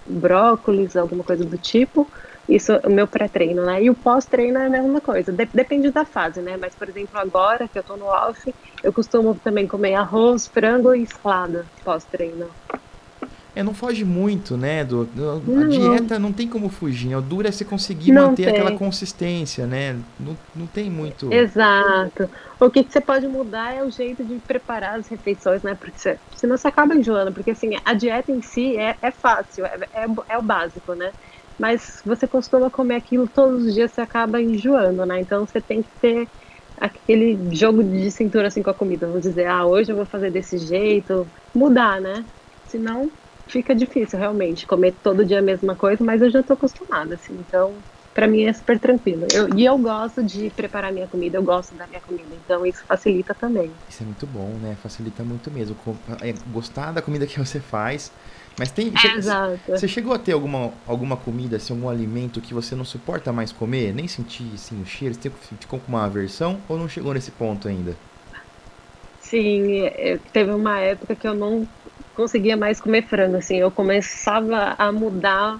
[0.06, 2.10] brócolis, alguma coisa do tipo,
[2.48, 6.04] isso o meu pré-treino, né, e o pós-treino é a mesma coisa, de, depende da
[6.04, 9.94] fase, né, mas, por exemplo, agora que eu tô no off, eu costumo também comer
[9.94, 12.48] arroz, frango e salada pós-treino.
[13.54, 14.82] É, não foge muito, né?
[14.82, 17.10] Do, do a dieta não tem como fugir.
[17.10, 17.16] Né?
[17.18, 18.54] O duro é você conseguir não manter tem.
[18.54, 19.94] aquela consistência, né?
[20.18, 21.30] Não, não tem muito.
[21.30, 22.30] Exato.
[22.58, 25.74] O que você pode mudar é o jeito de preparar as refeições, né?
[25.74, 27.30] Porque você, senão você acaba enjoando.
[27.30, 31.12] Porque assim, a dieta em si é, é fácil, é, é, é o básico, né?
[31.58, 35.20] Mas você costuma comer aquilo todos os dias, você acaba enjoando, né?
[35.20, 36.28] Então você tem que ter
[36.78, 39.06] aquele jogo de cintura assim com a comida.
[39.06, 41.26] Vamos dizer, ah, hoje eu vou fazer desse jeito.
[41.54, 42.24] Mudar, né?
[42.66, 43.10] Senão
[43.46, 47.34] fica difícil realmente comer todo dia a mesma coisa, mas eu já tô acostumada, assim,
[47.34, 47.74] então
[48.14, 49.26] para mim é super tranquilo.
[49.32, 52.84] Eu, e eu gosto de preparar minha comida, eu gosto da minha comida, então isso
[52.86, 53.70] facilita também.
[53.88, 54.76] Isso é muito bom, né?
[54.82, 55.76] Facilita muito mesmo.
[56.20, 58.12] É, gostar da comida que você faz.
[58.58, 58.88] Mas tem.
[58.88, 59.70] É.
[59.70, 63.52] Você chegou a ter alguma, alguma comida, assim, algum alimento que você não suporta mais
[63.52, 63.94] comer?
[63.94, 65.14] Nem sentir assim, o cheiro?
[65.14, 67.96] Você ficou com uma aversão ou não chegou nesse ponto ainda?
[69.18, 71.66] Sim, é, teve uma época que eu não
[72.12, 75.58] conseguia mais comer frango, assim, eu começava a mudar,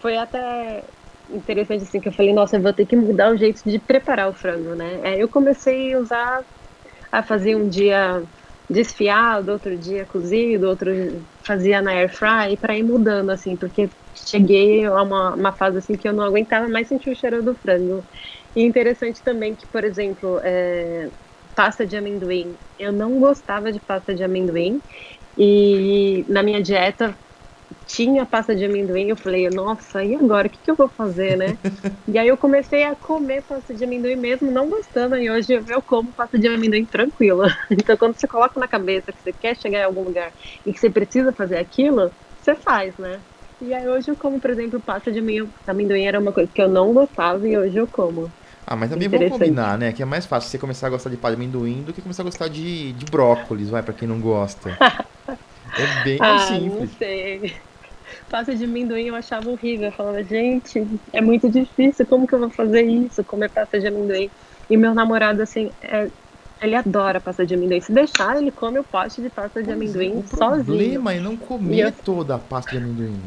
[0.00, 0.84] foi até
[1.28, 4.28] interessante assim que eu falei, nossa, eu vou ter que mudar o jeito de preparar
[4.30, 5.00] o frango, né?
[5.02, 6.44] É, eu comecei a usar,
[7.12, 8.22] a fazer um dia
[8.70, 10.90] desfiado, outro dia cozido, outro
[11.48, 15.96] fazia na air fry para ir mudando assim, porque cheguei a uma, uma fase assim
[15.98, 18.06] que eu não aguentava mais sentir o cheiro do frango.
[18.56, 21.10] E interessante também que, por exemplo, é,
[21.54, 22.58] pasta de amendoim.
[22.78, 24.82] Eu não gostava de pasta de amendoim
[25.36, 27.18] e na minha dieta
[27.88, 29.08] tinha pasta de amendoim.
[29.08, 30.46] Eu falei, nossa, e agora?
[30.46, 31.56] O que, que eu vou fazer, né?
[32.06, 35.16] e aí eu comecei a comer pasta de amendoim mesmo, não gostando.
[35.16, 37.48] E hoje eu como pasta de amendoim tranquila.
[37.70, 40.30] então, quando você coloca na cabeça que você quer chegar em algum lugar
[40.64, 43.18] e que você precisa fazer aquilo, você faz, né?
[43.60, 45.50] E aí hoje eu como, por exemplo, pasta de amendoim.
[45.66, 48.30] Amendoim era uma coisa que eu não gostava e hoje eu como.
[48.64, 49.92] Ah, mas também vamos combinar, né?
[49.92, 52.22] Que é mais fácil você começar a gostar de pasta de amendoim do que começar
[52.22, 54.76] a gostar de, de brócolis, vai, pra quem não gosta.
[55.78, 56.90] É bem ah, simples.
[56.90, 57.56] Não sei.
[58.30, 59.86] Pasta de amendoim eu achava horrível.
[59.86, 62.06] Eu falava, gente, é muito difícil.
[62.06, 63.24] Como que eu vou fazer isso?
[63.24, 64.30] Comer pasta de amendoim.
[64.68, 66.08] E meu namorado, assim, é,
[66.60, 67.80] ele adora pasta de amendoim.
[67.80, 70.60] Se deixar, ele come o pote de pasta de amendoim o sozinho.
[70.60, 71.92] O problema é não comer eu...
[71.92, 73.20] toda a pasta de amendoim.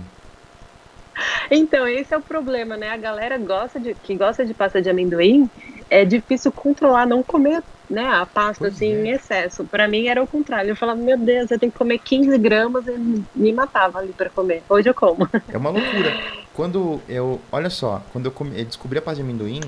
[1.49, 2.89] Então, esse é o problema, né?
[2.89, 5.49] A galera gosta de, que gosta de pasta de amendoim
[5.89, 9.01] é difícil controlar, não comer né, a pasta pois assim é.
[9.01, 9.63] em excesso.
[9.65, 10.69] Para mim era o contrário.
[10.69, 14.29] Eu falava, meu Deus, você tem que comer 15 gramas e me matava ali para
[14.29, 14.63] comer.
[14.69, 15.29] Hoje eu como.
[15.49, 16.17] É uma loucura.
[16.53, 19.61] Quando eu, olha só, quando eu, come, eu descobri a pasta de amendoim,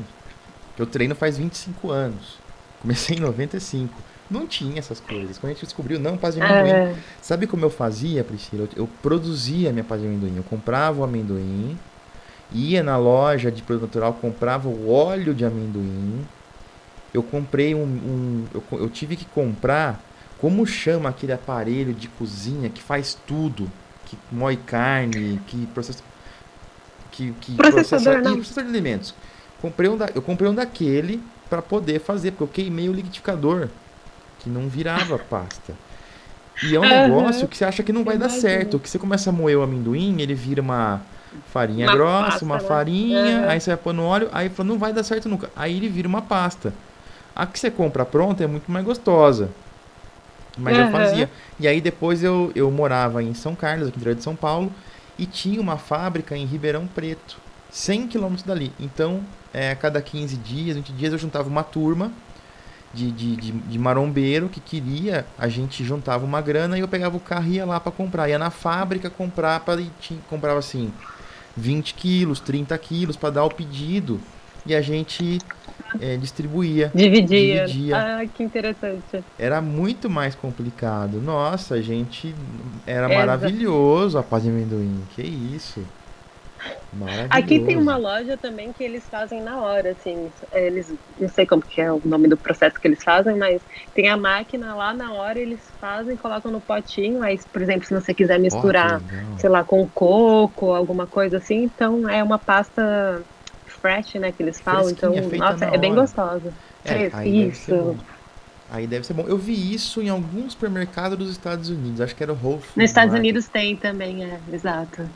[0.77, 2.37] eu treino faz 25 anos.
[2.81, 3.93] Comecei em 95.
[4.29, 5.37] Não tinha essas coisas.
[5.37, 6.71] Quando a gente descobriu, não, pasta de amendoim.
[6.71, 6.95] É.
[7.21, 8.63] Sabe como eu fazia, Priscila?
[8.75, 10.35] Eu, eu produzia minha pasta de amendoim.
[10.35, 11.79] Eu comprava o amendoim,
[12.51, 16.25] ia na loja de produto natural, comprava o óleo de amendoim.
[17.13, 17.83] Eu comprei um.
[17.83, 20.01] um eu, eu, tive que comprar.
[20.39, 23.71] Como chama aquele aparelho de cozinha que faz tudo?
[24.05, 26.03] Que moe carne, que processa.
[27.11, 29.13] Que, que processador, processa, processador de alimentos.
[29.61, 33.69] Comprei um da, eu comprei um daquele para poder fazer, porque eu queimei o liquidificador,
[34.39, 35.73] que não virava pasta.
[36.61, 36.89] E é um uhum.
[36.89, 38.79] negócio que você acha que não vai dar certo.
[38.79, 41.01] Que você começa a moer o amendoim, ele vira uma
[41.51, 42.61] farinha uma grossa, pasta, uma né?
[42.61, 45.49] farinha, aí você vai pôr no óleo, aí fala, não vai dar certo nunca.
[45.55, 46.73] Aí ele vira uma pasta.
[47.35, 49.49] A que você compra pronta é muito mais gostosa.
[50.57, 50.85] Mas uhum.
[50.85, 51.29] eu fazia.
[51.59, 54.71] E aí depois eu, eu morava em São Carlos, aqui no interior de São Paulo,
[55.17, 57.37] e tinha uma fábrica em Ribeirão Preto,
[57.71, 58.71] 100 quilômetros dali.
[58.79, 59.21] Então,
[59.53, 62.11] é, a cada 15 dias, 20 dias, eu juntava uma turma
[62.93, 67.17] de, de, de, de, marombeiro que queria, a gente juntava uma grana e eu pegava
[67.17, 68.29] o carro e ia lá para comprar.
[68.29, 70.93] Ia na fábrica comprar, pra, e tinha, comprava assim,
[71.57, 74.19] 20 quilos, 30 quilos para dar o pedido
[74.65, 75.39] e a gente
[75.99, 76.91] é, distribuía.
[76.93, 77.65] Dividia.
[77.65, 77.97] Dividia.
[77.97, 79.23] Ah, que interessante.
[79.37, 81.21] Era muito mais complicado.
[81.21, 82.33] Nossa, gente.
[82.85, 85.01] Era maravilhoso a paz de amendoim.
[85.15, 85.81] Que isso.
[87.29, 91.61] Aqui tem uma loja também que eles fazem na hora, assim, eles, não sei como
[91.61, 93.61] que é o nome do processo que eles fazem, mas
[93.95, 97.93] tem a máquina lá na hora, eles fazem, colocam no potinho, aí, por exemplo, se
[97.93, 103.23] você quiser misturar, oh, sei lá, com coco, alguma coisa assim, então é uma pasta
[103.83, 106.53] fresh, né, que eles falam, então, nossa, é bem gostosa.
[106.85, 107.97] É, isso.
[108.71, 109.25] Aí deve ser bom.
[109.27, 112.75] Eu vi isso em alguns supermercados dos Estados Unidos, acho que era o Whole Foods.
[112.77, 115.07] Nos Estados Unidos tem também, é, exato.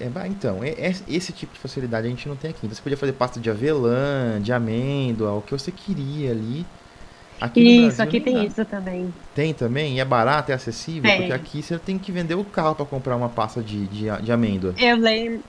[0.00, 2.66] É, então, é, é, esse tipo de facilidade a gente não tem aqui.
[2.68, 6.64] Você podia fazer pasta de avelã, de amêndoa, o que você queria ali.
[7.40, 8.44] Aqui isso, aqui tem dá.
[8.44, 9.14] isso também.
[9.34, 9.96] Tem também?
[9.96, 11.02] E é barato, é acessível?
[11.02, 11.18] Tem.
[11.18, 14.32] Porque aqui você tem que vender o carro para comprar uma pasta de, de, de
[14.32, 14.74] amêndoa.
[14.76, 15.40] Eu lembro,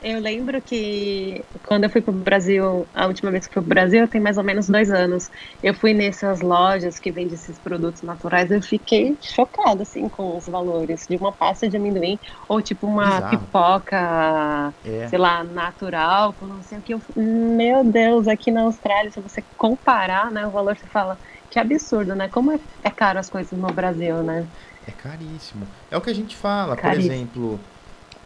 [0.00, 3.66] eu lembro que quando eu fui para o Brasil, a última vez que fui para
[3.66, 5.28] o Brasil, tem mais ou menos dois anos.
[5.62, 10.46] Eu fui nessas lojas que vendem esses produtos naturais, eu fiquei chocada assim com os
[10.46, 12.18] valores de uma pasta de amendoim
[12.48, 13.38] ou tipo uma Exato.
[13.38, 15.08] pipoca, é.
[15.08, 16.94] sei lá, natural, com não sei o que.
[16.94, 21.18] Eu, meu Deus, aqui na Austrália, se você comparar, né, o valor você fala
[21.50, 22.28] que absurdo, né?
[22.28, 24.48] Como é, é caro as coisas no Brasil, né?
[24.86, 25.68] É caríssimo.
[25.90, 27.08] É o que a gente fala, caríssimo.
[27.08, 27.77] por exemplo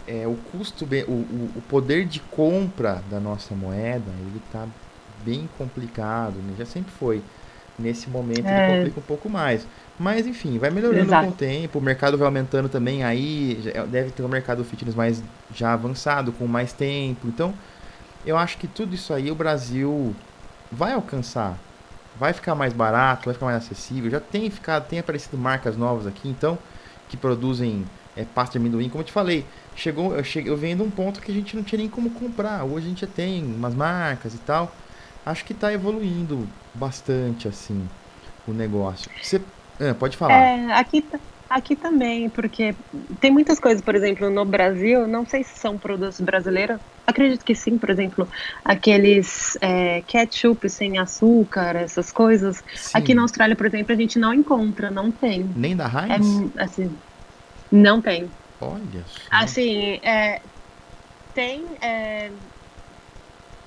[0.06, 1.12] é, o custo, o,
[1.56, 4.66] o, poder de compra da nossa moeda, ele está
[5.24, 6.54] bem complicado, né?
[6.58, 7.22] já sempre foi.
[7.78, 8.68] Nesse momento é.
[8.68, 9.66] ele complica um pouco mais.
[9.98, 11.26] Mas enfim, vai melhorando Exato.
[11.26, 15.22] com o tempo, o mercado vai aumentando também, aí deve ter um mercado fitness mais
[15.54, 17.26] já avançado, com mais tempo.
[17.28, 17.54] Então,
[18.26, 20.14] eu acho que tudo isso aí o Brasil
[20.70, 21.58] vai alcançar.
[22.18, 24.10] Vai ficar mais barato, vai ficar mais acessível.
[24.10, 26.58] Já tem ficado, tem aparecido marcas novas aqui, então,
[27.08, 30.82] que produzem é, pasta de amendoim, como eu te falei chegou, eu, cheguei, eu vendo
[30.82, 32.64] um ponto que a gente não tinha nem como comprar.
[32.64, 34.74] Hoje a gente já tem umas marcas e tal.
[35.24, 37.88] Acho que está evoluindo bastante assim
[38.46, 39.10] o negócio.
[39.22, 39.40] Você
[39.78, 40.34] é, pode falar.
[40.34, 41.04] É, aqui,
[41.48, 42.74] aqui também, porque
[43.20, 47.54] tem muitas coisas, por exemplo, no Brasil, não sei se são produtos brasileiros, acredito que
[47.54, 48.28] sim, por exemplo,
[48.64, 52.62] aqueles é, ketchup sem açúcar, essas coisas.
[52.74, 52.98] Sim.
[52.98, 55.48] Aqui na Austrália, por exemplo, a gente não encontra, não tem.
[55.54, 56.52] Nem da Heinz?
[56.56, 56.90] É, assim,
[57.70, 58.28] não tem.
[58.62, 59.28] Olha só.
[59.30, 60.42] Assim, é,
[61.34, 61.66] tem.
[61.82, 62.32] É,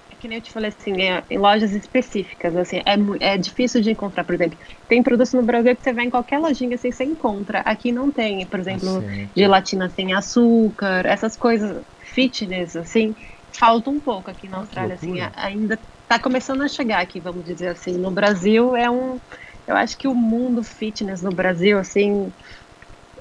[0.09, 3.81] é, que nem eu te falei assim, é, em lojas específicas, assim, é, é difícil
[3.81, 4.57] de encontrar, por exemplo.
[4.87, 7.59] Tem produtos no Brasil que você vai em qualquer lojinha assim, você encontra.
[7.59, 13.15] Aqui não tem, por exemplo, ah, gelatina sem açúcar, essas coisas fitness, assim,
[13.51, 17.43] falta um pouco aqui na ah, Austrália, assim, ainda está começando a chegar aqui, vamos
[17.43, 17.97] dizer assim.
[17.97, 19.19] No Brasil é um.
[19.67, 22.31] Eu acho que o mundo fitness no Brasil, assim,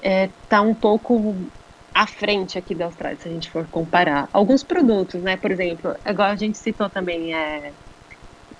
[0.01, 1.51] é, tá um pouco
[1.95, 4.27] à frente aqui da Austrália, se a gente for comparar.
[4.33, 5.37] Alguns produtos, né?
[5.37, 7.71] Por exemplo, agora a gente citou também é,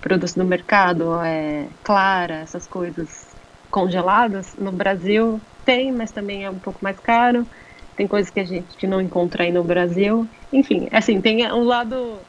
[0.00, 3.36] produtos no mercado, é, Clara, essas coisas
[3.70, 4.56] congeladas.
[4.56, 7.46] No Brasil tem, mas também é um pouco mais caro.
[7.94, 10.26] Tem coisas que a gente não encontra aí no Brasil.
[10.50, 12.20] Enfim, assim, tem um lado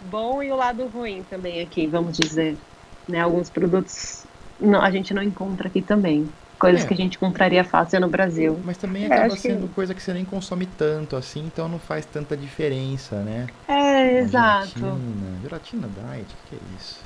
[0.00, 2.58] bom e o lado ruim também aqui, vamos dizer.
[3.08, 3.20] Né?
[3.20, 4.26] Alguns produtos
[4.58, 6.28] não, a gente não encontra aqui também.
[6.58, 6.88] Coisas é.
[6.88, 8.58] que a gente encontraria fácil no Brasil.
[8.64, 9.74] Mas também é, acaba sendo que...
[9.74, 13.46] coisa que você nem consome tanto assim, então não faz tanta diferença, né?
[13.68, 14.78] É, exato.
[14.78, 17.04] Gelatina, gelatina diet, o que é isso?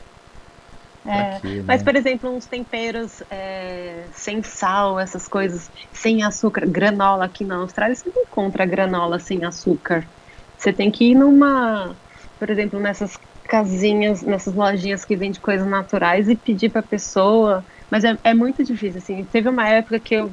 [1.04, 1.64] É, quê, né?
[1.66, 7.56] Mas, por exemplo, uns temperos é, sem sal, essas coisas, sem açúcar, granola aqui na
[7.56, 10.08] Austrália, você não encontra granola sem açúcar.
[10.56, 11.96] Você tem que ir numa,
[12.38, 17.64] por exemplo, nessas casinhas, nessas lojinhas que vendem coisas naturais e pedir para a pessoa.
[17.90, 19.24] Mas é, é muito difícil, assim.
[19.24, 20.30] Teve uma época que eu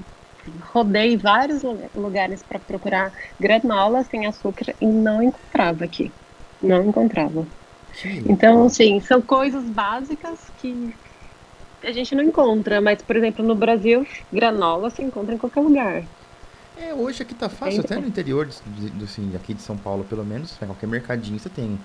[0.73, 1.63] rodei vários
[1.95, 6.11] lugares para procurar granola sem açúcar e não encontrava aqui.
[6.61, 7.45] Não encontrava.
[8.27, 10.93] Então, assim, são coisas básicas que
[11.83, 16.03] a gente não encontra, mas, por exemplo, no Brasil, granola se encontra em qualquer lugar.
[16.79, 20.03] É, hoje aqui tá fácil, até no interior de, de, assim, aqui de São Paulo,
[20.03, 21.79] pelo menos, qualquer mercadinho você tem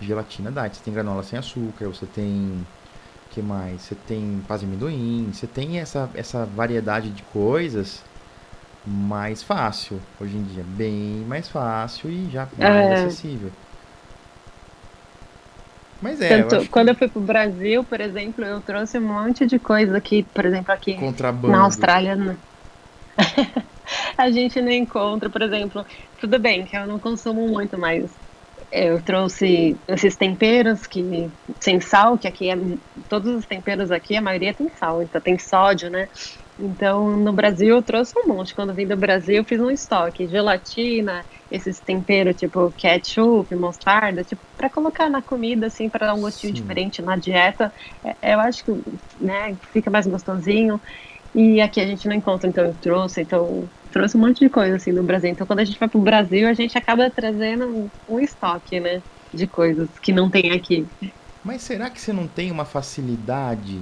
[0.00, 2.64] gelatina diet, você tem granola sem açúcar, você tem
[3.30, 3.82] que mais?
[3.82, 8.02] Você tem paz de amendoim, você tem essa, essa variedade de coisas
[8.86, 12.94] mais fácil hoje em dia, bem mais fácil e já mais é.
[12.94, 13.50] acessível.
[16.00, 16.42] Mas é.
[16.42, 19.96] Tanto, eu quando eu fui pro Brasil, por exemplo, eu trouxe um monte de coisa
[19.96, 20.96] aqui, por exemplo, aqui
[21.42, 22.14] na Austrália.
[22.14, 22.36] Né?
[24.16, 25.84] a gente não encontra, por exemplo,
[26.20, 28.08] tudo bem que eu não consumo muito, mas
[28.70, 32.56] eu trouxe esses temperos que sem sal, que aqui é
[33.08, 36.08] todos os temperos aqui, a maioria tem sal, então tem sódio, né?
[36.58, 38.54] Então, no Brasil eu trouxe um monte.
[38.54, 44.42] Quando vim do Brasil, eu fiz um estoque, gelatina, esses temperos tipo ketchup, mostarda, tipo
[44.56, 46.60] para colocar na comida assim para dar um gostinho Sim.
[46.62, 47.72] diferente na dieta.
[48.22, 48.72] É, eu acho que,
[49.20, 50.80] né, fica mais gostosinho.
[51.34, 54.76] E aqui a gente não encontra, então eu trouxe, então trouxe um monte de coisa
[54.76, 55.30] assim no Brasil.
[55.30, 59.46] Então quando a gente vai pro Brasil, a gente acaba trazendo um estoque, né, de
[59.46, 60.86] coisas que não tem aqui.
[61.44, 63.80] Mas será que você não tem uma facilidade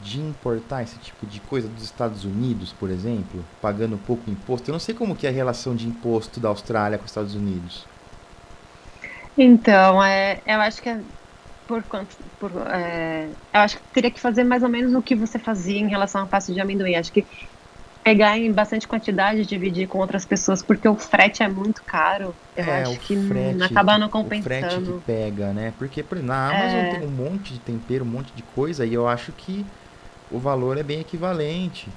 [0.00, 4.70] de importar esse tipo de coisa dos Estados Unidos, por exemplo, pagando pouco imposto?
[4.70, 7.34] Eu não sei como que é a relação de imposto da Austrália com os Estados
[7.34, 7.84] Unidos.
[9.36, 11.00] Então, é, eu acho que é
[11.68, 15.14] por quanto, por, é, eu acho que teria que fazer mais ou menos o que
[15.14, 16.94] você fazia em relação à pasta de amendoim.
[16.94, 17.26] Acho que
[18.02, 22.34] pegar em bastante quantidade e dividir com outras pessoas, porque o frete é muito caro.
[22.56, 24.42] Eu é, acho que frete, acaba não compensando.
[24.42, 25.72] O frete que pega, né?
[25.78, 26.90] Porque na Amazon é...
[26.96, 29.64] tem um monte de tempero, um monte de coisa, e eu acho que
[30.30, 31.88] o valor é bem equivalente.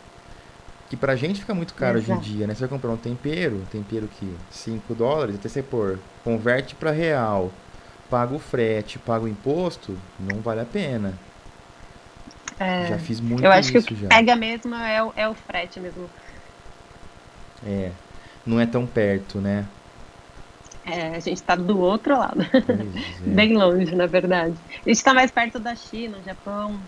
[0.90, 2.20] Que pra gente fica muito caro Exato.
[2.20, 2.54] hoje em dia, né?
[2.54, 7.50] Você vai comprar um tempero, tempero que 5 dólares, até você pôr, converte para real,
[8.10, 11.14] paga o frete, paga o imposto, não vale a pena.
[12.62, 14.08] É, já fiz muito Eu acho que o que já.
[14.08, 16.08] pega mesmo é o, é o frete mesmo.
[17.66, 17.90] É,
[18.46, 19.66] não é tão perto, né?
[20.86, 22.46] É, a gente tá do outro lado.
[23.26, 23.30] É.
[23.30, 24.56] Bem longe, na verdade.
[24.86, 26.80] A gente tá mais perto da China, Japão.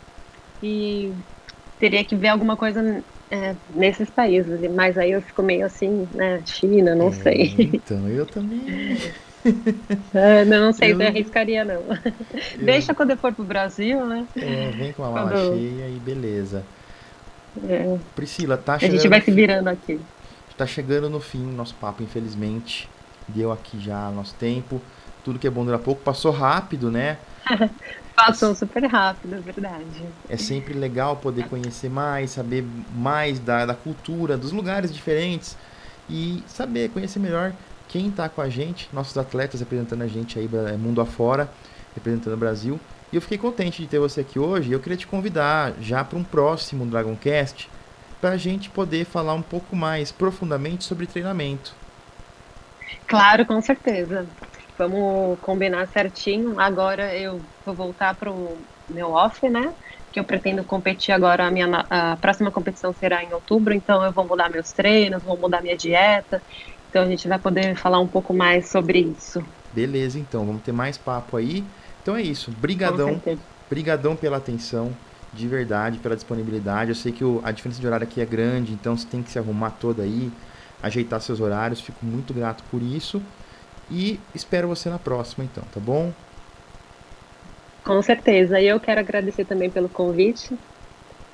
[0.62, 1.12] E
[1.80, 4.60] teria que ver alguma coisa é, nesses países.
[4.72, 6.42] Mas aí eu fico meio assim, né?
[6.46, 7.72] China, não é, sei.
[7.74, 8.98] Então, eu também.
[10.14, 10.98] é, não, sei eu...
[10.98, 11.76] se arriscaria, não.
[11.76, 11.98] Eu...
[12.62, 14.26] Deixa quando eu for pro Brasil, né?
[14.36, 15.58] É, vem com a mala quando...
[15.58, 16.64] cheia e beleza.
[17.68, 17.98] É.
[18.16, 18.96] Priscila, tá chegando.
[18.96, 20.00] A gente vai se virando aqui.
[20.58, 22.90] Tá chegando no fim nosso papo, infelizmente.
[23.28, 24.82] Deu aqui já nosso tempo.
[25.24, 26.02] Tudo que é bom dura pouco.
[26.02, 27.18] Passou rápido, né?
[28.16, 30.04] Passou super rápido, é verdade.
[30.30, 32.64] É sempre legal poder conhecer mais, saber
[32.94, 35.58] mais da, da cultura, dos lugares diferentes
[36.08, 37.54] e saber, conhecer melhor
[37.94, 41.48] quem está com a gente, nossos atletas representando a gente aí é, mundo afora,
[41.94, 42.80] representando o Brasil.
[43.12, 44.72] E eu fiquei contente de ter você aqui hoje.
[44.72, 47.70] Eu queria te convidar já para um próximo Dragoncast
[48.20, 51.76] para a gente poder falar um pouco mais profundamente sobre treinamento.
[53.06, 54.26] Claro, com certeza.
[54.76, 56.60] Vamos combinar certinho.
[56.60, 58.58] Agora eu vou voltar para o
[58.90, 59.72] meu off, né?
[60.12, 61.46] Que eu pretendo competir agora.
[61.46, 65.38] A minha a próxima competição será em outubro, então eu vou mudar meus treinos, vou
[65.38, 66.42] mudar minha dieta.
[66.94, 69.44] Então a gente vai poder falar um pouco mais sobre isso.
[69.74, 71.64] Beleza, então vamos ter mais papo aí.
[72.00, 72.52] Então é isso.
[72.52, 73.20] Brigadão.
[73.68, 74.96] Brigadão pela atenção,
[75.34, 76.92] de verdade, pela disponibilidade.
[76.92, 79.32] Eu sei que o, a diferença de horário aqui é grande, então você tem que
[79.32, 80.32] se arrumar toda aí,
[80.84, 81.82] ajeitar seus horários.
[81.82, 83.20] Fico muito grato por isso.
[83.90, 86.14] E espero você na próxima, então, tá bom?
[87.84, 88.62] Com certeza.
[88.62, 90.56] E eu quero agradecer também pelo convite.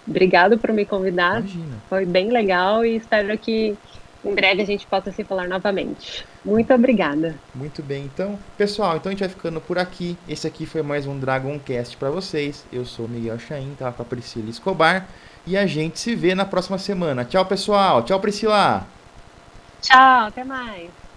[0.07, 1.39] Obrigado por me convidar.
[1.39, 1.75] Imagina.
[1.89, 3.77] Foi bem legal e espero que
[4.23, 6.25] em breve a gente possa se falar novamente.
[6.43, 7.35] Muito obrigada.
[7.53, 10.17] Muito bem, então, pessoal, então a gente vai ficando por aqui.
[10.27, 12.65] Esse aqui foi mais um Dragoncast para vocês.
[12.71, 15.07] Eu sou o Miguel Chain, tava com a Priscila Escobar
[15.47, 17.25] e a gente se vê na próxima semana.
[17.25, 18.03] Tchau, pessoal.
[18.03, 18.85] Tchau, Priscila.
[19.81, 21.08] Tchau, até mais.